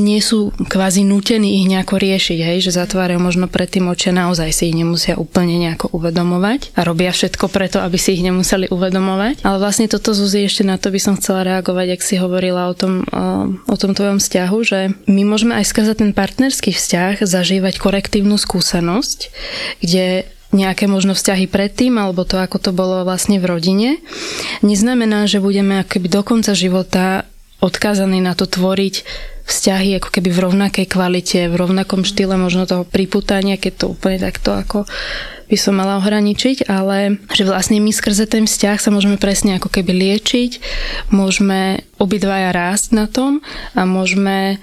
nie 0.00 0.24
sú 0.24 0.48
kvázi 0.56 1.04
nútení 1.04 1.60
ich 1.60 1.68
nejako 1.68 2.00
riešiť, 2.00 2.38
hej, 2.40 2.58
že 2.64 2.80
zatvárajú 2.80 3.20
možno 3.20 3.52
pred 3.52 3.68
tým 3.68 3.84
oči 3.92 4.16
naozaj 4.16 4.48
si 4.48 4.72
ich 4.72 4.76
nemusia 4.80 5.20
úplne 5.20 5.60
nejako 5.60 5.92
uvedomovať 5.92 6.72
a 6.72 6.88
robia 6.88 7.12
všetko 7.12 7.52
preto, 7.52 7.84
aby 7.84 8.00
si 8.00 8.16
ich 8.16 8.24
nemuseli 8.24 8.72
uvedomovať. 8.72 9.44
Ale 9.44 9.60
vlastne 9.60 9.92
toto 9.92 10.16
Zuzi 10.16 10.48
ešte 10.48 10.64
na 10.64 10.80
to 10.80 10.88
by 10.88 10.96
som 10.96 11.20
chcela 11.20 11.44
reagovať, 11.44 11.94
ak 11.94 12.00
si 12.00 12.16
hovorila 12.16 12.72
o 12.72 12.74
tom, 12.74 13.04
o, 13.12 13.52
o 13.68 13.76
tom 13.76 13.92
tvojom 13.92 14.16
vzťahu, 14.16 14.69
že 14.70 14.94
my 15.10 15.26
môžeme 15.26 15.58
aj 15.58 15.66
skrze 15.66 15.98
ten 15.98 16.14
partnerský 16.14 16.70
vzťah 16.70 17.26
zažívať 17.26 17.82
korektívnu 17.82 18.38
skúsenosť, 18.38 19.34
kde 19.82 20.30
nejaké 20.54 20.86
možno 20.86 21.14
vzťahy 21.14 21.50
predtým, 21.50 21.98
alebo 21.98 22.22
to, 22.22 22.38
ako 22.38 22.58
to 22.62 22.70
bolo 22.70 23.02
vlastne 23.02 23.42
v 23.42 23.50
rodine, 23.50 23.90
neznamená, 24.62 25.26
že 25.26 25.42
budeme 25.42 25.82
akoby 25.82 26.06
do 26.06 26.22
konca 26.22 26.54
života 26.54 27.26
odkázaní 27.58 28.22
na 28.22 28.38
to 28.38 28.46
tvoriť 28.46 29.02
vzťahy 29.50 29.98
ako 29.98 30.08
keby 30.14 30.30
v 30.30 30.42
rovnakej 30.46 30.86
kvalite, 30.86 31.50
v 31.50 31.58
rovnakom 31.58 32.06
štýle 32.06 32.38
možno 32.38 32.70
toho 32.70 32.86
priputania, 32.86 33.58
keď 33.58 33.72
to 33.74 33.86
úplne 33.92 34.22
takto 34.22 34.54
ako 34.54 34.86
by 35.50 35.58
som 35.58 35.74
mala 35.74 35.98
ohraničiť, 35.98 36.70
ale 36.70 37.18
že 37.34 37.42
vlastne 37.42 37.82
my 37.82 37.90
skrze 37.90 38.30
ten 38.30 38.46
vzťah 38.46 38.78
sa 38.78 38.94
môžeme 38.94 39.18
presne 39.18 39.58
ako 39.58 39.66
keby 39.66 39.90
liečiť, 39.90 40.62
môžeme 41.10 41.82
obidvaja 41.98 42.54
rásť 42.54 42.94
na 42.94 43.10
tom 43.10 43.42
a 43.74 43.82
môžeme 43.82 44.54
e, 44.54 44.56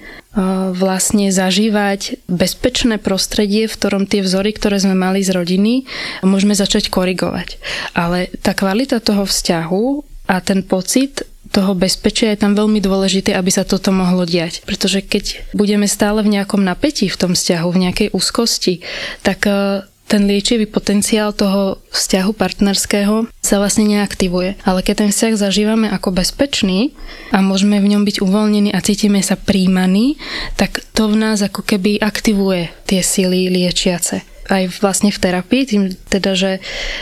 vlastne 0.72 1.28
zažívať 1.28 2.24
bezpečné 2.32 3.04
prostredie, 3.04 3.68
v 3.68 3.76
ktorom 3.76 4.08
tie 4.08 4.24
vzory, 4.24 4.56
ktoré 4.56 4.80
sme 4.80 4.96
mali 4.96 5.20
z 5.20 5.36
rodiny, 5.36 5.84
môžeme 6.24 6.56
začať 6.56 6.88
korigovať. 6.88 7.60
Ale 7.92 8.32
tá 8.40 8.56
kvalita 8.56 9.04
toho 9.04 9.28
vzťahu 9.28 9.86
a 10.32 10.40
ten 10.40 10.64
pocit 10.64 11.28
toho 11.58 11.74
bezpečia 11.74 12.38
je 12.38 12.46
tam 12.46 12.54
veľmi 12.54 12.78
dôležité, 12.78 13.34
aby 13.34 13.50
sa 13.50 13.66
toto 13.66 13.90
mohlo 13.90 14.30
diať. 14.30 14.62
Pretože 14.70 15.02
keď 15.02 15.42
budeme 15.58 15.90
stále 15.90 16.22
v 16.22 16.38
nejakom 16.38 16.62
napätí 16.62 17.10
v 17.10 17.18
tom 17.18 17.34
vzťahu, 17.34 17.68
v 17.74 17.82
nejakej 17.82 18.08
úzkosti, 18.14 18.86
tak 19.26 19.50
e, 19.50 19.82
ten 20.06 20.30
liečivý 20.30 20.70
potenciál 20.70 21.34
toho 21.34 21.82
vzťahu 21.90 22.32
partnerského 22.38 23.26
sa 23.42 23.58
vlastne 23.58 23.90
neaktivuje. 23.90 24.62
Ale 24.70 24.86
keď 24.86 25.10
ten 25.10 25.10
vzťah 25.10 25.34
zažívame 25.34 25.90
ako 25.90 26.14
bezpečný 26.14 26.94
a 27.34 27.42
môžeme 27.42 27.82
v 27.82 27.90
ňom 27.90 28.06
byť 28.06 28.22
uvoľnení 28.22 28.70
a 28.78 28.86
cítime 28.86 29.26
sa 29.26 29.34
príjmaní, 29.34 30.22
tak 30.62 30.86
to 30.94 31.10
v 31.10 31.18
nás 31.18 31.42
ako 31.42 31.66
keby 31.66 31.98
aktivuje 31.98 32.70
tie 32.86 33.02
síly 33.02 33.50
liečiace 33.50 34.37
aj 34.48 34.82
vlastne 34.82 35.12
v 35.12 35.22
terapii, 35.22 35.64
tým 35.68 35.84
teda, 36.12 36.34
že 36.34 36.52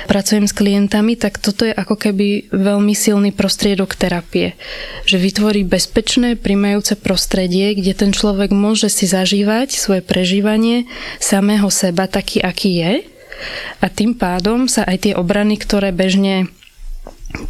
pracujem 0.10 0.46
s 0.50 0.54
klientami, 0.54 1.18
tak 1.18 1.38
toto 1.38 1.66
je 1.66 1.74
ako 1.74 1.96
keby 1.98 2.50
veľmi 2.52 2.94
silný 2.98 3.32
prostriedok 3.32 3.94
terapie. 3.98 4.58
Že 5.06 5.18
vytvorí 5.22 5.62
bezpečné, 5.66 6.38
primajúce 6.38 6.98
prostredie, 6.98 7.78
kde 7.78 7.94
ten 7.94 8.12
človek 8.12 8.54
môže 8.54 8.90
si 8.90 9.06
zažívať 9.06 9.78
svoje 9.78 10.02
prežívanie 10.02 10.90
samého 11.22 11.70
seba 11.70 12.10
taký, 12.10 12.42
aký 12.42 12.82
je 12.82 12.94
a 13.84 13.86
tým 13.92 14.16
pádom 14.16 14.66
sa 14.72 14.88
aj 14.88 15.10
tie 15.10 15.14
obrany, 15.14 15.60
ktoré 15.60 15.92
bežne 15.92 16.50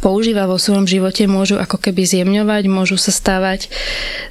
používa 0.02 0.50
vo 0.50 0.58
svojom 0.58 0.84
živote, 0.84 1.30
môžu 1.30 1.56
ako 1.56 1.78
keby 1.78 2.02
zjemňovať, 2.04 2.64
môžu 2.66 2.98
sa 2.98 3.14
stávať 3.14 3.70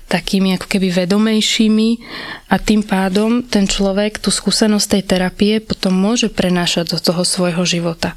takými 0.06 0.54
ako 0.56 0.70
keby 0.70 0.94
vedomejšími 0.94 1.90
a 2.54 2.56
tým 2.62 2.86
pádom 2.86 3.42
ten 3.42 3.66
človek 3.66 4.22
tú 4.22 4.30
skúsenosť 4.30 4.88
tej 4.98 5.04
terapie 5.04 5.54
potom 5.58 5.98
môže 5.98 6.30
prenášať 6.30 6.94
do 6.94 7.00
toho 7.02 7.26
svojho 7.26 7.66
života. 7.66 8.14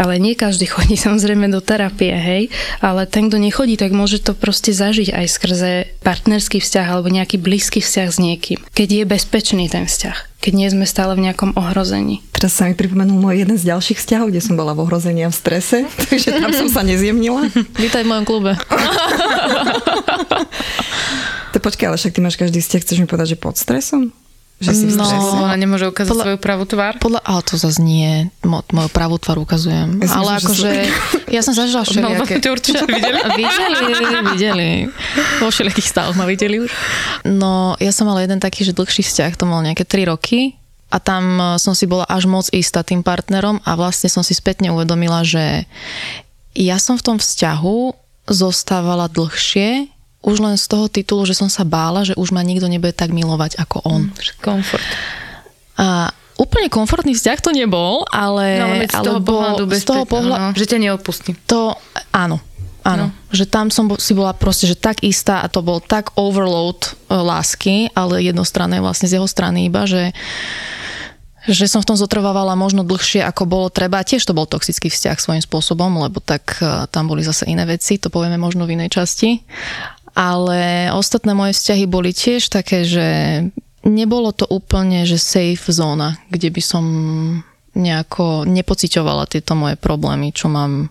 Ale 0.00 0.16
nie 0.16 0.32
každý 0.32 0.64
chodí 0.64 0.96
samozrejme 1.06 1.52
do 1.52 1.60
terapie, 1.60 2.14
hej, 2.16 2.42
ale 2.80 3.04
ten, 3.04 3.28
kto 3.28 3.36
nechodí, 3.36 3.76
tak 3.76 3.92
môže 3.92 4.24
to 4.24 4.32
proste 4.32 4.72
zažiť 4.72 5.12
aj 5.12 5.26
skrze 5.28 5.72
partnerský 6.00 6.62
vzťah 6.62 6.86
alebo 6.88 7.12
nejaký 7.12 7.36
blízky 7.36 7.84
vzťah 7.84 8.08
s 8.08 8.18
niekým, 8.18 8.58
keď 8.72 8.88
je 8.88 9.04
bezpečný 9.04 9.68
ten 9.68 9.84
vzťah 9.84 10.35
keď 10.40 10.52
nie 10.54 10.68
sme 10.70 10.86
stále 10.86 11.16
v 11.16 11.26
nejakom 11.26 11.56
ohrození. 11.56 12.22
Teraz 12.30 12.54
sa 12.54 12.68
mi 12.68 12.76
pripomenul 12.76 13.16
môj 13.16 13.42
jeden 13.42 13.56
z 13.56 13.72
ďalších 13.72 13.98
vzťahov, 13.98 14.30
kde 14.30 14.44
som 14.44 14.54
bola 14.54 14.76
v 14.76 14.84
ohrození 14.84 15.24
a 15.24 15.32
v 15.32 15.36
strese, 15.36 15.88
takže 16.10 16.36
tam 16.36 16.52
som 16.52 16.68
sa 16.68 16.84
nezjemnila. 16.84 17.48
Vítaj 17.82 18.04
v 18.04 18.08
mojom 18.12 18.24
klube. 18.28 18.52
to 21.52 21.58
počkaj, 21.58 21.88
ale 21.88 21.96
však 21.96 22.12
ty 22.12 22.20
máš 22.20 22.36
každý 22.36 22.60
vzťah, 22.60 22.82
chceš 22.84 22.98
mi 23.00 23.08
povedať, 23.08 23.34
že 23.34 23.40
pod 23.40 23.56
stresom? 23.56 24.12
Že 24.56 24.72
si 24.72 24.84
no, 24.96 25.04
ona 25.36 25.52
nemôže 25.52 25.84
ukázať 25.84 26.16
podľa, 26.16 26.24
svoju 26.24 26.38
pravú 26.40 26.64
tvár? 26.64 26.96
Podľa, 26.96 27.20
ale 27.28 27.40
to 27.44 27.60
zase 27.60 27.76
nie. 27.76 28.32
Mo, 28.40 28.64
moju 28.72 28.88
pravú 28.88 29.20
tvár 29.20 29.44
ukazujem. 29.44 30.00
Ja 30.00 30.16
ale 30.16 30.40
akože, 30.40 30.70
ja 31.36 31.44
som 31.44 31.52
zažila 31.52 31.84
všelijaké. 31.84 32.40
No, 32.40 32.56
určite 32.56 32.80
videli. 32.88 33.20
videli, 33.36 33.74
videli. 34.32 34.70
Vo 35.44 35.52
všelijakých 35.52 35.88
stavoch 35.92 36.16
ma 36.16 36.24
videli 36.24 36.64
už. 36.64 36.72
No, 37.28 37.76
ja 37.76 37.92
som 37.92 38.08
mala 38.08 38.24
jeden 38.24 38.40
taký, 38.40 38.64
že 38.64 38.72
dlhší 38.72 39.04
vzťah, 39.04 39.36
to 39.36 39.44
mal 39.44 39.60
nejaké 39.60 39.84
3 39.84 40.08
roky 40.08 40.56
a 40.88 40.96
tam 41.04 41.36
e, 41.36 41.44
som 41.60 41.76
si 41.76 41.84
bola 41.84 42.08
až 42.08 42.24
moc 42.24 42.48
istá 42.48 42.80
tým 42.80 43.04
partnerom 43.04 43.60
a 43.60 43.76
vlastne 43.76 44.08
som 44.08 44.24
si 44.24 44.32
spätne 44.32 44.72
uvedomila, 44.72 45.20
že 45.20 45.68
ja 46.56 46.80
som 46.80 46.96
v 46.96 47.12
tom 47.12 47.16
vzťahu 47.20 47.92
zostávala 48.32 49.12
dlhšie, 49.12 49.92
už 50.24 50.36
len 50.42 50.56
z 50.58 50.66
toho 50.66 50.86
titulu, 50.90 51.22
že 51.26 51.38
som 51.38 51.46
sa 51.46 51.62
bála, 51.62 52.02
že 52.02 52.16
už 52.18 52.34
ma 52.34 52.42
nikto 52.42 52.66
nebude 52.66 52.96
tak 52.96 53.14
milovať 53.14 53.60
ako 53.62 53.76
on. 53.86 54.02
Mm, 54.10 54.40
komfort. 54.42 54.86
A 55.76 56.10
úplne 56.40 56.68
komfortný 56.72 57.12
vzťah 57.14 57.38
to 57.40 57.50
nebol, 57.52 58.04
ale, 58.08 58.58
No, 58.58 58.66
ale 58.74 58.84
z 58.88 58.96
toho 59.00 59.20
pohľadu 59.20 59.62
z 59.70 59.84
toho 59.86 60.04
pohľadu, 60.04 60.42
no, 60.52 60.56
že 60.56 60.66
ťa 60.66 60.78
neopustí. 60.80 61.30
to 61.46 61.76
áno. 62.12 62.40
Áno, 62.86 63.10
no. 63.10 63.34
že 63.34 63.50
tam 63.50 63.66
som 63.66 63.90
si 63.98 64.14
bola 64.14 64.30
proste, 64.30 64.70
že 64.70 64.78
tak 64.78 65.02
istá 65.02 65.42
a 65.42 65.50
to 65.50 65.58
bol 65.58 65.82
tak 65.82 66.14
overload 66.14 66.94
e, 67.10 67.18
lásky, 67.18 67.90
ale 67.98 68.22
jednostranné 68.22 68.78
vlastne 68.78 69.10
z 69.10 69.18
jeho 69.18 69.26
strany 69.26 69.66
iba, 69.66 69.90
že 69.90 70.14
že 71.46 71.70
som 71.70 71.78
v 71.78 71.94
tom 71.94 71.98
zotrvávala 71.98 72.58
možno 72.58 72.82
dlhšie, 72.82 73.22
ako 73.22 73.46
bolo 73.46 73.70
treba. 73.70 74.02
Tiež 74.02 74.26
to 74.26 74.34
bol 74.34 74.50
toxický 74.50 74.90
vzťah 74.90 75.18
svojím 75.22 75.42
spôsobom, 75.46 75.94
lebo 76.02 76.18
tak 76.18 76.58
e, 76.58 76.90
tam 76.90 77.06
boli 77.06 77.22
zase 77.22 77.46
iné 77.46 77.62
veci, 77.62 78.02
to 78.02 78.10
povieme 78.10 78.34
možno 78.34 78.66
v 78.66 78.74
inej 78.74 78.98
časti. 78.98 79.46
Ale 80.16 80.88
ostatné 80.96 81.36
moje 81.36 81.52
vzťahy 81.52 81.84
boli 81.84 82.16
tiež 82.16 82.48
také, 82.48 82.88
že 82.88 83.06
nebolo 83.84 84.32
to 84.32 84.48
úplne, 84.48 85.04
že 85.04 85.20
safe 85.20 85.68
zóna, 85.68 86.16
kde 86.32 86.48
by 86.48 86.62
som 86.64 86.84
nejako 87.76 88.48
nepociťovala 88.48 89.28
tieto 89.28 89.52
moje 89.52 89.76
problémy, 89.76 90.32
čo 90.32 90.48
mám 90.48 90.88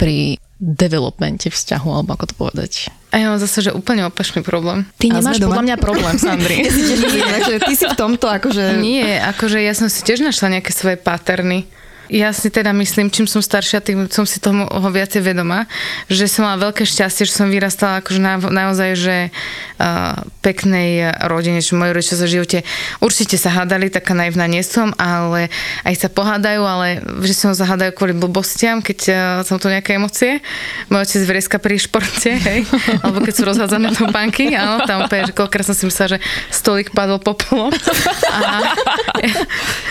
pri 0.00 0.40
developmente 0.62 1.50
vzťahu, 1.50 1.88
alebo 1.90 2.14
ako 2.14 2.24
to 2.30 2.34
povedať. 2.38 2.72
A 3.12 3.20
ja 3.20 3.28
mám 3.28 3.42
zase, 3.42 3.66
že 3.66 3.76
úplne 3.76 4.08
opačný 4.08 4.40
problém. 4.40 4.88
Ty 4.96 5.12
A 5.12 5.20
nemáš 5.20 5.42
podľa 5.42 5.64
mňa 5.68 5.76
problém, 5.76 6.16
Sandri. 6.16 6.64
Takže 7.34 7.54
ty 7.66 7.72
si 7.76 7.84
v 7.84 7.98
tomto 7.98 8.30
akože... 8.30 8.80
Nie, 8.80 9.20
akože 9.36 9.60
ja 9.60 9.74
som 9.76 9.92
si 9.92 10.00
tiež 10.00 10.24
našla 10.24 10.58
nejaké 10.58 10.72
svoje 10.72 10.96
paterny. 10.96 11.68
Ja 12.12 12.28
si 12.36 12.52
teda 12.52 12.76
myslím, 12.76 13.08
čím 13.08 13.24
som 13.24 13.40
staršia, 13.40 13.80
tým 13.80 14.04
som 14.12 14.28
si 14.28 14.36
toho 14.36 14.68
viacej 14.68 15.24
vedomá, 15.24 15.64
že 16.12 16.28
som 16.28 16.44
mala 16.44 16.60
veľké 16.68 16.84
šťastie, 16.84 17.24
že 17.24 17.32
som 17.32 17.48
vyrastala 17.48 18.04
akože 18.04 18.20
na, 18.20 18.36
naozaj, 18.36 18.90
že 19.00 19.16
uh, 19.32 20.20
peknej 20.44 21.08
rodine, 21.24 21.64
že 21.64 21.72
moji 21.72 21.96
rodičia 21.96 22.20
sa 22.20 22.28
živote 22.28 22.68
určite 23.00 23.40
sa 23.40 23.48
hádali, 23.48 23.88
taká 23.88 24.12
naivná 24.12 24.44
nie 24.44 24.60
som, 24.60 24.92
ale 25.00 25.48
aj 25.88 26.04
sa 26.04 26.08
pohádajú, 26.12 26.60
ale 26.60 27.00
že 27.24 27.32
sa 27.32 27.56
zahádajú 27.56 27.96
kvôli 27.96 28.12
blbostiam, 28.12 28.84
keď 28.84 28.98
uh, 29.08 29.16
som 29.48 29.56
tu 29.56 29.72
nejaké 29.72 29.96
emócie. 29.96 30.44
Môj 30.92 31.08
otec 31.08 31.24
vreska 31.24 31.56
pri 31.56 31.80
športe, 31.80 32.28
hej, 32.28 32.68
alebo 33.00 33.24
keď 33.24 33.32
sú 33.32 33.42
rozhádzané 33.48 33.88
do 33.96 34.12
banky, 34.12 34.52
áno, 34.52 34.84
tam 34.84 35.08
úplne, 35.08 35.32
že 35.32 35.64
som 35.64 35.72
si 35.72 35.88
myslela, 35.88 36.16
že 36.16 36.18
stolík 36.52 36.92
padol 36.92 37.16
popolom. 37.24 37.72
A, 38.28 38.76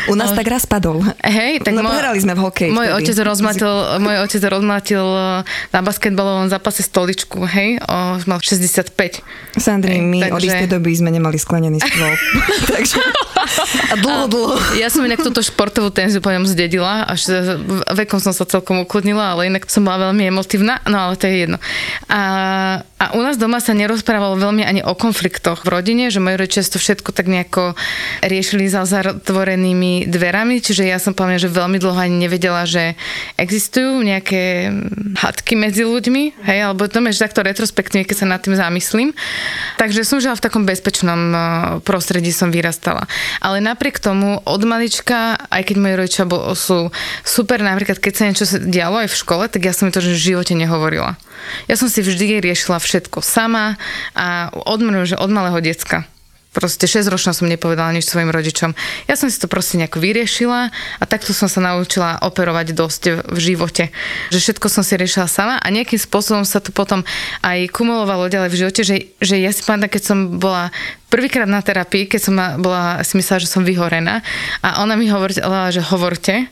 U 0.10 0.13
nás 0.13 0.36
tak 0.36 0.47
raz 0.49 0.69
padol. 0.69 1.01
Hej, 1.23 1.65
tak 1.65 1.73
no, 1.73 1.86
mo- 1.86 1.93
pohrali 2.12 2.28
sme 2.28 2.36
v 2.36 2.41
hokeji. 2.43 2.71
Môj 2.76 2.89
vtedy. 2.91 3.00
otec 3.08 3.17
rozmatil, 3.24 3.71
môj 4.04 4.17
otec 4.28 4.43
rozmatil 4.52 5.06
eh, 5.08 5.71
na 5.71 5.80
basketbalovom 5.80 6.47
zápase 6.52 6.84
stoličku, 6.84 7.39
hej, 7.47 7.80
o, 7.88 8.19
mal 8.28 8.39
65. 8.43 9.24
Sandri, 9.56 9.95
Hej, 9.95 10.04
my 10.04 10.19
takže- 10.28 10.36
od 10.36 10.41
istej 10.43 10.67
doby 10.67 10.91
sme 10.91 11.10
nemali 11.15 11.38
sklenený 11.39 11.80
stôl. 11.80 12.13
Takže... 12.71 13.00
A 13.91 13.95
dlho, 14.00 14.26
dlho. 14.30 14.56
Ja 14.78 14.88
som 14.88 15.04
inak 15.04 15.19
túto 15.19 15.41
športovú 15.41 15.89
tenziu 15.91 16.21
po 16.24 16.32
ňom 16.32 16.45
zdedila, 16.47 17.04
až 17.10 17.28
vekom 17.91 18.21
som 18.21 18.32
sa 18.32 18.45
celkom 18.45 18.86
ukludnila, 18.86 19.36
ale 19.36 19.50
inak 19.50 19.67
som 19.67 19.84
bola 19.84 20.12
veľmi 20.12 20.30
emotívna, 20.30 20.80
no 20.88 21.10
ale 21.10 21.17
to 21.17 21.28
je 21.28 21.47
jedno. 21.47 21.58
A, 22.08 22.21
a 22.86 23.06
u 23.17 23.21
nás 23.26 23.36
doma 23.36 23.60
sa 23.60 23.76
nerozprávalo 23.76 24.38
veľmi 24.39 24.63
ani 24.63 24.82
o 24.86 24.93
konfliktoch 24.95 25.65
v 25.65 25.74
rodine, 25.74 26.13
že 26.13 26.24
moji 26.24 26.38
rodičia 26.38 26.63
to 26.63 26.80
všetko 26.80 27.12
tak 27.12 27.28
nejako 27.28 27.76
riešili 28.24 28.69
za 28.71 28.88
zatvorenými 28.88 30.08
dverami, 30.08 30.63
čiže 30.63 30.88
ja 30.88 31.02
som 31.02 31.12
povedala, 31.12 31.41
že 31.41 31.52
veľmi 31.52 31.78
dlho 31.82 31.90
ani 31.97 32.27
nevedela, 32.27 32.63
že 32.63 32.95
existujú 33.36 33.99
nejaké 34.04 34.71
hadky 35.17 35.58
medzi 35.58 35.84
ľuďmi, 35.84 36.45
hej, 36.47 36.60
alebo 36.63 36.88
to 36.88 37.04
že 37.12 37.23
takto 37.23 37.43
retrospektívne, 37.43 38.08
keď 38.08 38.17
sa 38.23 38.27
nad 38.30 38.39
tým 38.39 38.56
zamyslím. 38.56 39.10
Takže 39.75 40.06
som 40.08 40.21
žila 40.21 40.38
v 40.38 40.45
takom 40.45 40.63
bezpečnom 40.63 41.21
eh, 41.32 41.41
prostredí, 41.84 42.32
som 42.32 42.54
vyrastala. 42.54 43.10
Ale 43.43 43.60
napriek 43.60 43.99
tomu 43.99 44.39
od 44.45 44.62
malička, 44.63 45.36
aj 45.49 45.62
keď 45.67 45.75
moji 45.82 45.95
rodičia 45.97 46.25
sú 46.56 46.93
super, 47.25 47.60
napríklad 47.60 47.97
keď 47.97 48.13
sa 48.13 48.27
niečo 48.27 48.45
dialo 48.62 49.04
aj 49.04 49.10
v 49.12 49.19
škole, 49.19 49.43
tak 49.49 49.65
ja 49.65 49.73
som 49.73 49.89
to 49.89 49.99
že 49.99 50.15
v 50.15 50.23
živote 50.34 50.54
nehovorila. 50.56 51.17
Ja 51.65 51.75
som 51.75 51.89
si 51.89 52.06
vždy 52.06 52.41
riešila 52.41 52.77
všetko 52.77 53.25
sama 53.25 53.75
a 54.13 54.54
od, 54.54 54.80
že 55.06 55.17
od 55.17 55.30
malého 55.34 55.58
decka. 55.62 56.06
Proste 56.51 56.83
6 56.83 57.07
ročná 57.07 57.31
som 57.31 57.47
nepovedala 57.47 57.95
nič 57.95 58.11
svojim 58.11 58.27
rodičom. 58.27 58.75
Ja 59.07 59.15
som 59.15 59.31
si 59.31 59.39
to 59.39 59.47
proste 59.47 59.79
nejako 59.79 60.03
vyriešila 60.03 60.67
a 60.67 61.03
takto 61.07 61.31
som 61.31 61.47
sa 61.47 61.63
naučila 61.63 62.19
operovať 62.19 62.75
dosť 62.75 63.03
v- 63.07 63.39
živote. 63.39 63.87
Že 64.35 64.39
všetko 64.39 64.67
som 64.67 64.83
si 64.83 64.99
riešila 64.99 65.31
sama 65.31 65.55
a 65.63 65.67
nejakým 65.71 65.95
spôsobom 65.95 66.43
sa 66.43 66.59
to 66.59 66.75
potom 66.75 67.07
aj 67.39 67.71
kumulovalo 67.71 68.27
ďalej 68.27 68.49
v 68.51 68.59
živote, 68.67 68.81
že, 68.83 68.95
že 69.23 69.39
ja 69.39 69.55
si 69.55 69.63
pamätám, 69.63 69.95
keď 69.95 70.03
som 70.03 70.17
bola 70.43 70.75
prvýkrát 71.07 71.47
na 71.47 71.63
terapii, 71.63 72.11
keď 72.11 72.19
som 72.19 72.35
bola, 72.59 72.99
si 73.07 73.15
myslela, 73.15 73.39
že 73.39 73.47
som 73.47 73.63
vyhorená 73.63 74.19
a 74.59 74.83
ona 74.83 74.99
mi 74.99 75.07
hovorila, 75.07 75.71
že 75.71 75.79
hovorte, 75.79 76.51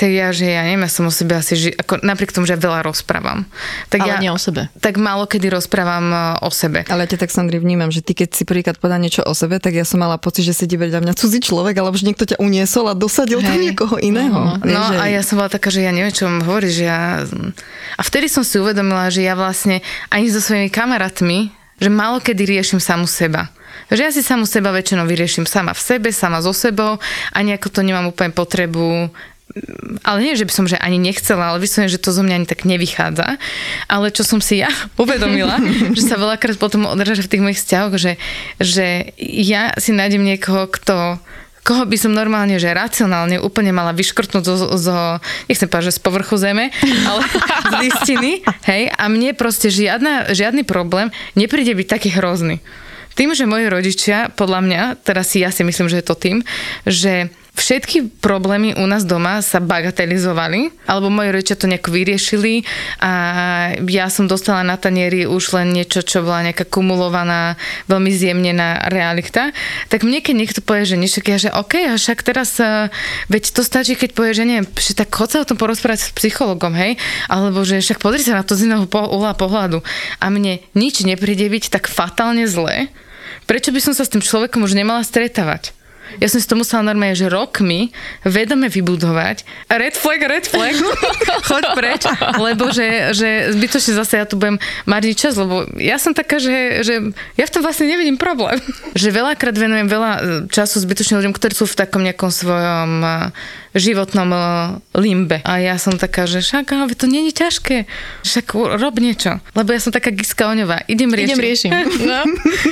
tak 0.00 0.08
ja, 0.08 0.32
že 0.32 0.48
ja 0.48 0.64
neviem, 0.64 0.80
ja 0.80 0.88
som 0.88 1.04
o 1.04 1.12
sebe 1.12 1.36
asi, 1.36 1.52
ži- 1.52 1.76
ako, 1.76 2.00
napriek 2.00 2.32
tomu, 2.32 2.48
že 2.48 2.56
ja 2.56 2.60
veľa 2.60 2.80
rozprávam. 2.80 3.44
Tak 3.92 4.00
Ale 4.00 4.08
ja, 4.08 4.16
nie 4.16 4.32
o 4.32 4.40
sebe. 4.40 4.72
Tak 4.80 4.96
málo 4.96 5.28
kedy 5.28 5.52
rozprávam 5.52 6.06
e, 6.08 6.16
o 6.40 6.48
sebe. 6.48 6.88
Ale 6.88 7.04
ja 7.04 7.12
ťa 7.12 7.20
tak, 7.20 7.28
Sandri, 7.28 7.60
vnímam, 7.60 7.92
že 7.92 8.00
ty 8.00 8.16
keď 8.16 8.32
si 8.32 8.48
prvýkrát 8.48 8.80
povedal 8.80 8.96
niečo 8.96 9.20
o 9.20 9.36
sebe, 9.36 9.60
tak 9.60 9.76
ja 9.76 9.84
som 9.84 10.00
mala 10.00 10.16
pocit, 10.16 10.42
že 10.42 10.56
sedí 10.56 10.80
vedľa 10.80 11.04
mňa 11.04 11.12
cudzí 11.12 11.44
človek, 11.44 11.76
alebo 11.76 11.92
že 11.94 12.08
niekto 12.08 12.24
ťa 12.24 12.40
uniesol 12.40 12.88
a 12.88 12.96
dosadil 12.96 13.44
tam 13.44 13.60
Hej. 13.60 13.64
niekoho 13.68 14.00
iného. 14.00 14.56
Vieš, 14.56 14.72
No 14.72 14.80
že... 14.88 14.96
a 14.96 15.04
ja 15.06 15.20
som 15.20 15.36
bola 15.36 15.52
taká, 15.52 15.68
že 15.68 15.84
ja 15.84 15.92
neviem, 15.92 16.10
čo 16.10 16.24
mám 16.24 16.40
hovoriť, 16.42 16.70
že 16.72 16.84
ja... 16.88 17.00
A 17.94 18.02
vtedy 18.02 18.32
som 18.32 18.40
si 18.40 18.56
uvedomila, 18.56 19.12
že 19.12 19.20
ja 19.20 19.36
vlastne 19.36 19.84
ani 20.08 20.32
so 20.32 20.40
svojimi 20.40 20.72
kamarátmi, 20.72 21.52
že 21.76 21.92
málo 21.92 22.24
kedy 22.24 22.56
riešim 22.56 22.80
samu 22.80 23.04
seba. 23.04 23.52
Že 23.90 24.00
ja 24.00 24.10
si 24.10 24.22
samu 24.22 24.46
seba 24.46 24.70
väčšinou 24.70 25.02
vyriešim 25.02 25.44
sama 25.44 25.74
v 25.74 25.82
sebe, 25.82 26.08
sama 26.08 26.38
so 26.38 26.54
sebou 26.54 27.02
a 27.30 27.38
nejako 27.42 27.74
to 27.74 27.82
nemám 27.82 28.06
úplne 28.06 28.30
potrebu 28.30 29.10
ale 30.06 30.18
nie, 30.22 30.38
že 30.38 30.46
by 30.46 30.52
som 30.54 30.64
že 30.70 30.78
ani 30.78 30.96
nechcela, 30.96 31.52
ale 31.52 31.62
vyslovene, 31.62 31.90
že 31.90 32.02
to 32.02 32.14
zo 32.14 32.22
mňa 32.22 32.34
ani 32.42 32.46
tak 32.48 32.62
nevychádza. 32.62 33.36
Ale 33.90 34.14
čo 34.14 34.22
som 34.22 34.38
si 34.38 34.62
ja 34.62 34.70
uvedomila, 35.02 35.58
že 35.96 36.02
sa 36.06 36.16
veľakrát 36.20 36.56
potom 36.56 36.86
odráža 36.86 37.26
v 37.26 37.30
tých 37.30 37.44
mojich 37.44 37.60
vzťahoch, 37.60 37.94
že, 37.98 38.12
že 38.62 39.10
ja 39.18 39.74
si 39.76 39.90
nájdem 39.90 40.22
niekoho, 40.22 40.70
kto 40.70 41.18
koho 41.60 41.84
by 41.84 41.92
som 42.00 42.16
normálne, 42.16 42.56
že 42.56 42.72
racionálne 42.72 43.36
úplne 43.36 43.68
mala 43.68 43.92
vyškrtnúť 43.92 44.44
zo, 44.48 44.56
zo 44.80 44.96
nechcem 45.44 45.68
povedať, 45.68 45.92
že 45.92 45.96
z 46.00 46.02
povrchu 46.02 46.40
zeme, 46.40 46.72
ale 47.04 47.20
z 47.70 47.72
listiny, 47.84 48.40
hej, 48.64 48.88
a 48.88 49.04
mne 49.12 49.36
proste 49.36 49.68
žiadna, 49.68 50.32
žiadny 50.32 50.64
problém 50.64 51.12
nepríde 51.36 51.76
byť 51.76 51.86
taký 51.86 52.08
hrozný. 52.16 52.64
Tým, 53.12 53.36
že 53.36 53.44
moji 53.44 53.68
rodičia, 53.68 54.32
podľa 54.32 54.60
mňa, 54.64 54.82
teraz 55.04 55.36
si 55.36 55.44
ja 55.44 55.52
si 55.52 55.60
myslím, 55.60 55.92
že 55.92 56.00
je 56.00 56.06
to 56.08 56.16
tým, 56.16 56.40
že 56.88 57.28
všetky 57.54 58.22
problémy 58.22 58.78
u 58.78 58.84
nás 58.86 59.06
doma 59.06 59.42
sa 59.42 59.58
bagatelizovali, 59.58 60.86
alebo 60.86 61.10
moji 61.10 61.30
rodičia 61.34 61.58
to 61.58 61.70
nejako 61.70 61.90
vyriešili 61.94 62.66
a 63.02 63.12
ja 63.86 64.06
som 64.10 64.30
dostala 64.30 64.62
na 64.66 64.78
tanieri 64.78 65.26
už 65.26 65.54
len 65.58 65.74
niečo, 65.74 66.02
čo 66.02 66.22
bola 66.22 66.46
nejaká 66.50 66.66
kumulovaná, 66.66 67.58
veľmi 67.90 68.10
zjemnená 68.10 68.90
realita. 68.90 69.50
Tak 69.90 70.06
mne, 70.06 70.22
keď 70.22 70.34
niekto 70.34 70.60
povie, 70.62 70.86
že 70.86 71.00
niečo, 71.00 71.22
ja, 71.22 71.38
že 71.38 71.50
OK, 71.54 71.74
a 71.90 71.94
však 71.98 72.22
teraz, 72.22 72.58
uh, 72.62 72.90
veď 73.30 73.54
to 73.54 73.62
stačí, 73.66 73.94
keď 73.98 74.10
povie, 74.14 74.32
že 74.34 74.46
neviem, 74.46 74.66
že 74.78 74.94
tak 74.94 75.10
chod 75.10 75.30
sa 75.30 75.42
o 75.42 75.48
tom 75.48 75.58
porozprávať 75.58 76.10
s 76.10 76.14
psychologom, 76.14 76.74
hej, 76.74 76.98
alebo 77.26 77.62
že 77.66 77.82
však 77.82 78.02
pozri 78.02 78.22
sa 78.22 78.38
na 78.38 78.46
to 78.46 78.54
z 78.54 78.70
iného 78.70 78.86
uhla 78.86 79.34
pohľadu. 79.34 79.82
A 80.22 80.26
mne 80.30 80.62
nič 80.74 81.02
nepríde 81.02 81.46
byť 81.46 81.70
tak 81.70 81.90
fatálne 81.90 82.46
zlé, 82.46 82.90
prečo 83.50 83.74
by 83.74 83.80
som 83.82 83.94
sa 83.94 84.06
s 84.06 84.12
tým 84.12 84.22
človekom 84.22 84.62
už 84.62 84.78
nemala 84.78 85.02
stretávať? 85.02 85.79
Ja 86.18 86.26
som 86.26 86.42
si 86.42 86.48
to 86.50 86.58
musela 86.58 86.82
normálne, 86.82 87.14
že 87.14 87.30
rokmi 87.30 87.94
vedome 88.26 88.66
vybudovať. 88.66 89.46
Red 89.70 89.94
flag, 89.94 90.20
red 90.26 90.46
flag, 90.50 90.74
choď 91.48 91.64
preč, 91.78 92.02
lebo 92.42 92.74
že, 92.74 93.14
že 93.14 93.54
zbytočne 93.54 93.92
zase 93.94 94.18
ja 94.18 94.26
tu 94.26 94.34
budem 94.34 94.58
marniť 94.90 95.14
čas, 95.14 95.38
lebo 95.38 95.68
ja 95.78 96.00
som 96.02 96.10
taká, 96.10 96.42
že, 96.42 96.82
že 96.82 97.14
ja 97.38 97.44
v 97.46 97.52
tom 97.52 97.62
vlastne 97.62 97.86
nevidím 97.86 98.18
problém. 98.18 98.58
Že 98.98 99.14
veľakrát 99.14 99.54
venujem 99.54 99.86
veľa 99.86 100.12
e, 100.12 100.20
času 100.50 100.82
zbytočne 100.82 101.22
ľuďom, 101.22 101.36
ktorí 101.36 101.54
sú 101.54 101.70
v 101.70 101.78
takom 101.78 102.02
nejakom 102.02 102.32
svojom 102.34 102.90
e, 103.04 103.10
životnom 103.74 104.28
e, 104.32 104.38
limbe. 104.98 105.38
A 105.46 105.62
ja 105.62 105.78
som 105.78 105.94
taká, 105.94 106.26
že 106.26 106.42
však, 106.42 106.66
ale 106.74 106.94
to 106.94 107.06
je 107.06 107.32
ťažké. 107.32 107.76
Však 108.26 108.46
rob 108.54 108.96
niečo. 108.98 109.38
Lebo 109.54 109.70
ja 109.70 109.80
som 109.82 109.94
taká 109.94 110.10
Giska 110.10 110.50
Oňová. 110.50 110.82
Idem 110.90 111.10
riešiť. 111.10 111.30
Idem 111.30 111.40
riešim. 111.42 111.72
No. 112.00 112.26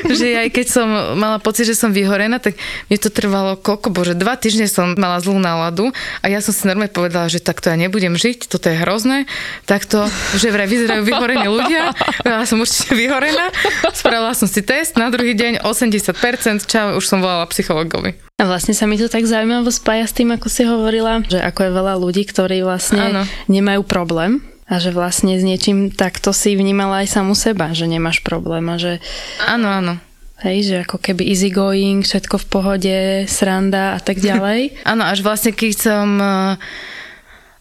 že 0.08 0.34
aj 0.34 0.48
keď 0.50 0.66
som 0.66 0.88
mala 1.14 1.38
pocit, 1.38 1.68
že 1.68 1.76
som 1.76 1.94
vyhorená, 1.94 2.42
tak 2.42 2.58
mne 2.90 2.98
to 2.98 3.12
trvalo 3.12 3.54
koľko, 3.60 3.92
bože, 3.92 4.14
dva 4.18 4.34
týždne 4.34 4.66
som 4.66 4.96
mala 4.98 5.20
zlú 5.22 5.38
náladu 5.38 5.92
a 6.22 6.26
ja 6.26 6.42
som 6.42 6.50
si 6.50 6.66
normálne 6.66 6.90
povedala, 6.90 7.30
že 7.30 7.38
takto 7.38 7.70
ja 7.70 7.76
nebudem 7.78 8.18
žiť, 8.18 8.50
toto 8.50 8.72
je 8.72 8.76
hrozné, 8.82 9.30
takto, 9.68 10.08
že 10.34 10.50
vraj 10.50 10.66
vyzerajú 10.66 11.02
vyhorení 11.06 11.46
ľudia, 11.46 11.92
ja 12.24 12.42
som 12.48 12.58
určite 12.58 12.96
vyhorená, 12.98 13.52
spravila 13.94 14.32
som 14.34 14.50
si 14.50 14.64
test, 14.64 14.98
na 14.98 15.12
druhý 15.12 15.36
deň 15.38 15.62
80%, 15.62 16.66
čau, 16.66 16.96
už 16.98 17.04
som 17.04 17.22
volala 17.22 17.46
psychologovi. 17.46 18.27
A 18.38 18.46
vlastne 18.46 18.70
sa 18.70 18.86
mi 18.86 18.94
to 18.94 19.10
tak 19.10 19.26
zaujímavo 19.26 19.66
spája 19.66 20.06
s 20.06 20.14
tým, 20.14 20.30
ako 20.30 20.46
si 20.46 20.62
hovorila, 20.62 21.26
že 21.26 21.42
ako 21.42 21.58
je 21.58 21.70
veľa 21.74 21.94
ľudí, 21.98 22.22
ktorí 22.22 22.62
vlastne 22.62 23.10
Áno. 23.10 23.22
nemajú 23.50 23.82
problém 23.82 24.46
a 24.70 24.78
že 24.78 24.94
vlastne 24.94 25.34
s 25.34 25.42
niečím 25.42 25.90
takto 25.90 26.30
si 26.30 26.54
vnímala 26.54 27.02
aj 27.02 27.18
samu 27.18 27.34
seba, 27.34 27.74
že 27.74 27.90
nemáš 27.90 28.22
problém 28.22 28.62
a 28.70 28.78
že 28.78 29.02
Áno, 29.42 29.66
áno. 29.66 29.98
Hej, 30.38 30.70
že 30.70 30.76
ako 30.86 31.02
keby 31.02 31.26
easy 31.26 31.50
going, 31.50 32.06
všetko 32.06 32.38
v 32.38 32.46
pohode, 32.46 32.98
sranda 33.26 33.98
a 33.98 34.00
tak 34.00 34.22
ďalej. 34.22 34.78
Áno, 34.94 35.02
až 35.02 35.26
vlastne 35.26 35.50
keď 35.50 35.74
som, 35.74 36.06
eh, 36.22 36.54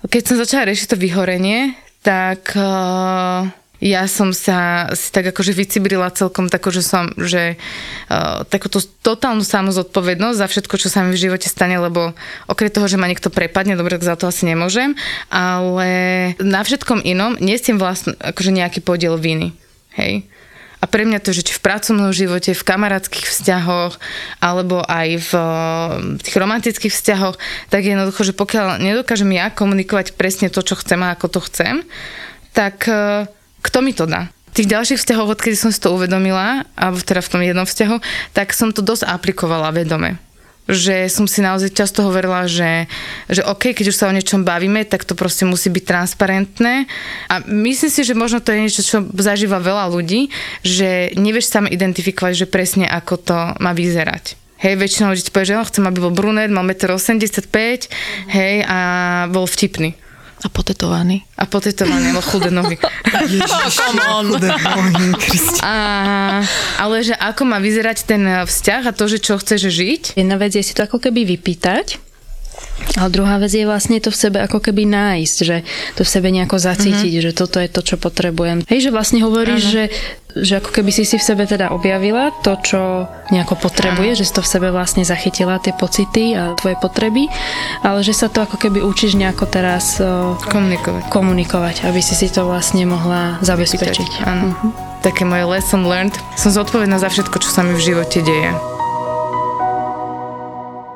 keď 0.05 0.21
som 0.29 0.37
začala 0.37 0.69
riešiť 0.69 0.93
to 0.93 1.01
vyhorenie, 1.01 1.73
tak 2.05 2.53
eh, 2.53 3.49
ja 3.77 4.09
som 4.09 4.33
sa 4.33 4.89
si 4.97 5.13
tak 5.13 5.29
akože 5.29 5.53
vycibrila 5.53 6.09
celkom 6.09 6.49
tako, 6.49 6.73
že 6.73 6.81
som, 6.81 7.13
že 7.13 7.61
uh, 8.09 8.41
takúto 8.49 8.81
totálnu 8.81 9.45
samozodpovednosť 9.45 10.37
za 10.41 10.47
všetko, 10.49 10.75
čo 10.81 10.89
sa 10.89 11.05
mi 11.05 11.13
v 11.13 11.23
živote 11.29 11.45
stane, 11.45 11.77
lebo 11.77 12.17
okrem 12.49 12.73
toho, 12.73 12.89
že 12.89 12.97
ma 12.97 13.05
niekto 13.05 13.29
prepadne, 13.29 13.77
dobre, 13.77 14.01
tak 14.01 14.07
za 14.07 14.17
to 14.17 14.25
asi 14.25 14.49
nemôžem, 14.49 14.97
ale 15.29 15.89
na 16.41 16.65
všetkom 16.65 17.05
inom 17.05 17.37
nesiem 17.37 17.77
vlastne 17.77 18.17
akože 18.17 18.49
nejaký 18.49 18.81
podiel 18.81 19.13
viny. 19.13 19.53
Hej. 19.93 20.25
A 20.77 20.85
pre 20.85 21.09
mňa 21.09 21.25
to, 21.25 21.33
že 21.33 21.41
či 21.41 21.57
v 21.57 21.65
pracovnom 21.65 22.13
živote, 22.13 22.53
v 22.53 22.67
kamarátskych 22.67 23.25
vzťahoch, 23.25 23.97
alebo 24.37 24.85
aj 24.85 25.09
v, 25.25 25.31
v 26.17 26.21
tých 26.21 26.37
romantických 26.37 26.93
vzťahoch, 26.93 27.35
tak 27.73 27.81
jednoducho, 27.81 28.21
že 28.21 28.37
pokiaľ 28.37 28.77
nedokážem 28.85 29.33
ja 29.33 29.49
komunikovať 29.49 30.13
presne 30.13 30.53
to, 30.53 30.61
čo 30.61 30.77
chcem 30.77 31.01
a 31.01 31.17
ako 31.17 31.33
to 31.33 31.39
chcem, 31.49 31.81
tak 32.53 32.85
uh, 32.85 33.25
kto 33.67 33.83
mi 33.83 33.91
to 33.91 34.07
dá? 34.07 34.31
Tých 34.55 34.71
ďalších 34.71 34.97
vzťahoch, 34.97 35.35
odkedy 35.35 35.59
som 35.59 35.69
si 35.69 35.77
to 35.77 35.93
uvedomila, 35.93 36.65
alebo 36.73 36.97
teda 37.03 37.21
v 37.21 37.31
tom 37.35 37.41
jednom 37.43 37.67
vzťahu, 37.67 37.99
tak 38.33 38.55
som 38.55 38.71
to 38.71 38.81
dosť 38.81 39.05
aplikovala 39.05 39.75
vedome 39.75 40.17
že 40.67 41.07
som 41.07 41.23
si 41.25 41.39
naozaj 41.39 41.71
často 41.71 42.03
hovorila, 42.03 42.43
že, 42.43 42.91
že 43.31 43.39
OK, 43.47 43.71
keď 43.71 43.85
už 43.87 43.95
sa 43.95 44.11
o 44.11 44.15
niečom 44.15 44.43
bavíme, 44.43 44.83
tak 44.83 45.07
to 45.07 45.15
proste 45.15 45.47
musí 45.47 45.71
byť 45.71 45.83
transparentné. 45.87 46.91
A 47.31 47.39
myslím 47.47 47.87
si, 47.87 48.03
že 48.03 48.11
možno 48.11 48.43
to 48.43 48.51
je 48.51 48.67
niečo, 48.67 48.83
čo 48.83 49.07
zažíva 49.15 49.63
veľa 49.63 49.87
ľudí, 49.87 50.27
že 50.67 51.15
nevieš 51.15 51.47
sám 51.47 51.71
identifikovať, 51.71 52.43
že 52.43 52.51
presne 52.51 52.83
ako 52.83 53.15
to 53.15 53.37
má 53.63 53.71
vyzerať. 53.71 54.35
Hej, 54.59 54.75
väčšinou 54.75 55.15
ľudí 55.15 55.23
ti 55.23 55.31
povie, 55.31 55.53
že 55.53 55.57
on 55.57 55.69
chcem, 55.69 55.85
aby 55.87 56.03
bol 56.03 56.11
brunet, 56.11 56.51
mal 56.51 56.67
1,85 56.67 57.47
m, 57.47 57.77
hej, 58.33 58.53
a 58.67 58.79
bol 59.31 59.47
vtipný. 59.47 59.95
A 60.45 60.53
potetovaný. 60.53 61.25
A 61.33 61.49
potetovaný, 61.49 62.13
ale 62.13 62.21
chudé 62.21 62.53
nohy. 62.53 62.77
Chudé 62.77 64.49
nohy. 64.53 65.09
A, 65.65 65.75
ale 66.77 66.95
že 67.01 67.17
ako 67.17 67.41
má 67.49 67.57
vyzerať 67.57 68.05
ten 68.05 68.21
vzťah 68.45 68.81
a 68.85 68.91
to, 68.93 69.09
že 69.09 69.17
čo 69.17 69.41
chceš 69.41 69.73
žiť. 69.73 70.01
Jedna 70.13 70.37
vec 70.37 70.53
je 70.53 70.61
si 70.61 70.77
to 70.77 70.85
ako 70.85 71.01
keby 71.01 71.25
vypýtať, 71.25 71.97
ale 72.97 73.09
druhá 73.09 73.41
vec 73.41 73.53
je 73.53 73.65
vlastne 73.65 73.97
to 73.97 74.13
v 74.13 74.17
sebe 74.17 74.37
ako 74.41 74.61
keby 74.61 74.85
nájsť, 74.85 75.37
že 75.41 75.65
to 75.97 76.01
v 76.05 76.09
sebe 76.09 76.29
nejako 76.29 76.57
zacítiť, 76.61 77.13
uh-huh. 77.17 77.25
že 77.29 77.37
toto 77.37 77.57
je 77.57 77.69
to, 77.69 77.81
čo 77.81 77.95
potrebujem. 77.97 78.65
Hej, 78.69 78.89
že 78.89 78.93
vlastne 78.93 79.21
hovoríš, 79.25 79.61
že, 79.69 79.83
že 80.43 80.59
ako 80.59 80.69
keby 80.73 80.91
si 80.93 81.03
si 81.07 81.17
v 81.17 81.23
sebe 81.23 81.43
teda 81.45 81.73
objavila 81.73 82.29
to, 82.43 82.57
čo 82.61 82.81
nejako 83.33 83.55
potrebuje, 83.59 84.23
že 84.23 84.25
si 84.27 84.33
to 84.33 84.41
v 84.43 84.51
sebe 84.51 84.67
vlastne 84.69 85.03
zachytila, 85.03 85.61
tie 85.61 85.73
pocity 85.75 86.33
a 86.37 86.53
tvoje 86.55 86.75
potreby, 86.79 87.27
ale 87.81 88.01
že 88.05 88.13
sa 88.13 88.27
to 88.29 88.43
ako 88.43 88.57
keby 88.57 88.83
učíš 88.83 89.17
nejako 89.17 89.49
teraz 89.49 89.99
Komunikovať. 90.47 91.09
komunikovať, 91.09 91.75
aby 91.87 91.99
si 92.03 92.13
si 92.13 92.27
to 92.29 92.45
vlastne 92.45 92.85
mohla 92.85 93.41
zabezpečiť. 93.41 94.23
Áno. 94.25 94.53
Také 95.01 95.23
moje 95.23 95.45
lesson 95.45 95.85
learned. 95.85 96.15
Som 96.35 96.51
zodpovedná 96.51 96.97
za 96.97 97.07
všetko, 97.07 97.39
čo 97.39 97.49
sa 97.49 97.61
mi 97.61 97.77
v 97.77 97.81
živote 97.81 98.19
deje. 98.21 98.76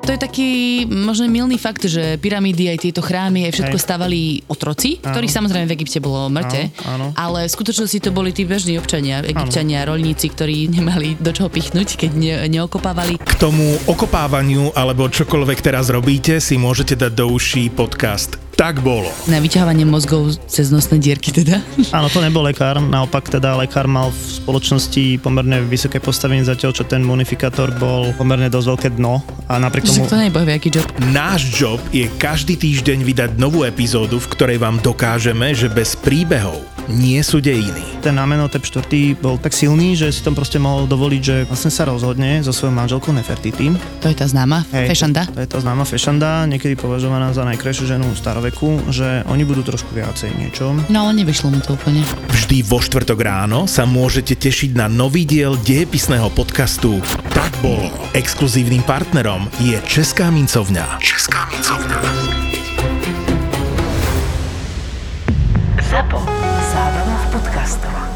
To 0.01 0.09
je 0.09 0.17
taký 0.17 0.49
možno 0.89 1.29
milný 1.29 1.61
fakt, 1.61 1.85
že 1.85 2.17
pyramídy 2.17 2.73
aj 2.73 2.77
tieto 2.81 3.05
chrámy 3.05 3.45
aj 3.47 3.53
všetko 3.53 3.77
Hej. 3.77 3.85
stavali 3.85 4.21
otroci, 4.49 4.97
ktorých 4.97 5.29
samozrejme 5.29 5.69
v 5.69 5.75
Egypte 5.77 6.01
bolo 6.01 6.25
mŕte, 6.25 6.73
Áno, 6.89 6.89
áno. 6.89 7.05
ale 7.13 7.45
v 7.45 7.53
skutočnosti 7.53 8.01
to 8.01 8.09
boli 8.09 8.33
tí 8.33 8.43
bežní 8.43 8.81
občania, 8.81 9.21
egyptiania, 9.21 9.85
roľníci, 9.85 10.33
ktorí 10.33 10.67
nemali 10.81 11.21
do 11.21 11.29
čoho 11.29 11.53
pichnúť, 11.53 12.01
keď 12.01 12.11
ne, 12.17 12.33
neokopávali. 12.49 13.21
K 13.21 13.33
tomu 13.37 13.77
okopávaniu 13.85 14.73
alebo 14.73 15.05
čokoľvek 15.05 15.59
teraz 15.61 15.93
robíte 15.93 16.41
si 16.41 16.57
môžete 16.57 16.97
dať 16.97 17.11
do 17.13 17.29
uší 17.29 17.69
podcast 17.69 18.41
Tak 18.62 18.86
bolo. 18.86 19.10
Na 19.26 19.41
vyťahovanie 19.41 19.89
mozgov 19.89 20.38
cez 20.45 20.69
nosné 20.69 21.02
dierky 21.02 21.34
teda. 21.34 21.65
Áno, 21.97 22.13
to 22.13 22.21
nebol 22.21 22.45
lekár, 22.45 22.78
naopak 22.78 23.26
teda 23.26 23.58
lekár 23.58 23.89
mal 23.89 24.13
v 24.13 24.21
spoločnosti 24.38 25.17
pomerne 25.17 25.65
vysoké 25.65 25.97
postavenie 25.97 26.45
zatiaľ, 26.45 26.69
čo 26.78 26.86
ten 26.86 27.02
munifikátor 27.02 27.74
bol 27.82 28.13
pomerne 28.21 28.54
dosť 28.54 28.67
veľké 28.69 28.89
dno 29.02 29.26
a 29.50 29.58
napriek 29.58 29.89
tomu... 29.89 30.06
to 30.06 30.13
bohvie, 30.30 30.54
aký 30.54 30.69
job. 30.69 30.86
Náš 31.10 31.50
job 31.50 31.82
je 31.89 32.06
každý 32.21 32.54
týždeň 32.54 33.02
vydať 33.02 33.30
novú 33.41 33.65
epizódu, 33.65 34.21
v 34.21 34.30
ktorej 34.30 34.62
vám 34.62 34.78
dokážeme, 34.78 35.58
že 35.58 35.65
bez 35.65 35.97
príbehov 35.97 36.62
nie 36.89 37.21
sú 37.21 37.37
dejiny. 37.43 38.01
Ten 38.01 38.17
Amenhotep 38.17 38.65
4 38.65 39.19
bol 39.21 39.37
tak 39.37 39.53
silný, 39.53 39.93
že 39.93 40.09
si 40.09 40.25
tam 40.25 40.33
proste 40.33 40.57
mohol 40.57 40.89
dovoliť, 40.89 41.21
že 41.21 41.35
vlastne 41.45 41.69
sa 41.69 41.85
rozhodne 41.85 42.41
so 42.41 42.49
svojou 42.49 42.73
manželkou 42.73 43.13
Nefertiti. 43.13 43.69
To 44.01 44.07
je 44.09 44.15
tá 44.17 44.25
známa 44.25 44.65
Hej, 44.73 44.89
fešanda. 44.95 45.29
To, 45.29 45.37
to 45.37 45.41
je 45.45 45.49
tá 45.51 45.59
známa 45.61 45.83
fešanda, 45.85 46.49
niekedy 46.49 46.73
považovaná 46.79 47.29
za 47.35 47.45
najkrajšiu 47.45 47.85
ženu 47.85 48.07
staroveku, 48.17 48.89
že 48.89 49.21
oni 49.29 49.43
budú 49.45 49.61
trošku 49.61 49.93
viacej 49.93 50.33
niečo. 50.39 50.73
No 50.89 51.05
ale 51.05 51.21
nevyšlo 51.21 51.53
mu 51.53 51.59
to 51.61 51.77
úplne. 51.77 52.01
Vždy 52.31 52.65
vo 52.65 52.81
štvrtok 52.81 53.19
ráno 53.21 53.69
sa 53.69 53.85
môžete 53.85 54.33
tešiť 54.39 54.73
na 54.73 54.89
nový 54.89 55.27
diel 55.27 55.59
dejepisného 55.61 56.31
podcastu 56.33 57.03
Tak 57.35 57.51
bolo. 57.59 57.91
Exkluzívnym 58.17 58.81
partnerom 58.87 59.51
je 59.61 59.77
Česká 59.85 60.33
mincovňa. 60.33 60.97
Česká 61.03 61.45
mincovňa. 61.51 61.97
Zapo 65.91 66.30
Basta. 67.71 68.11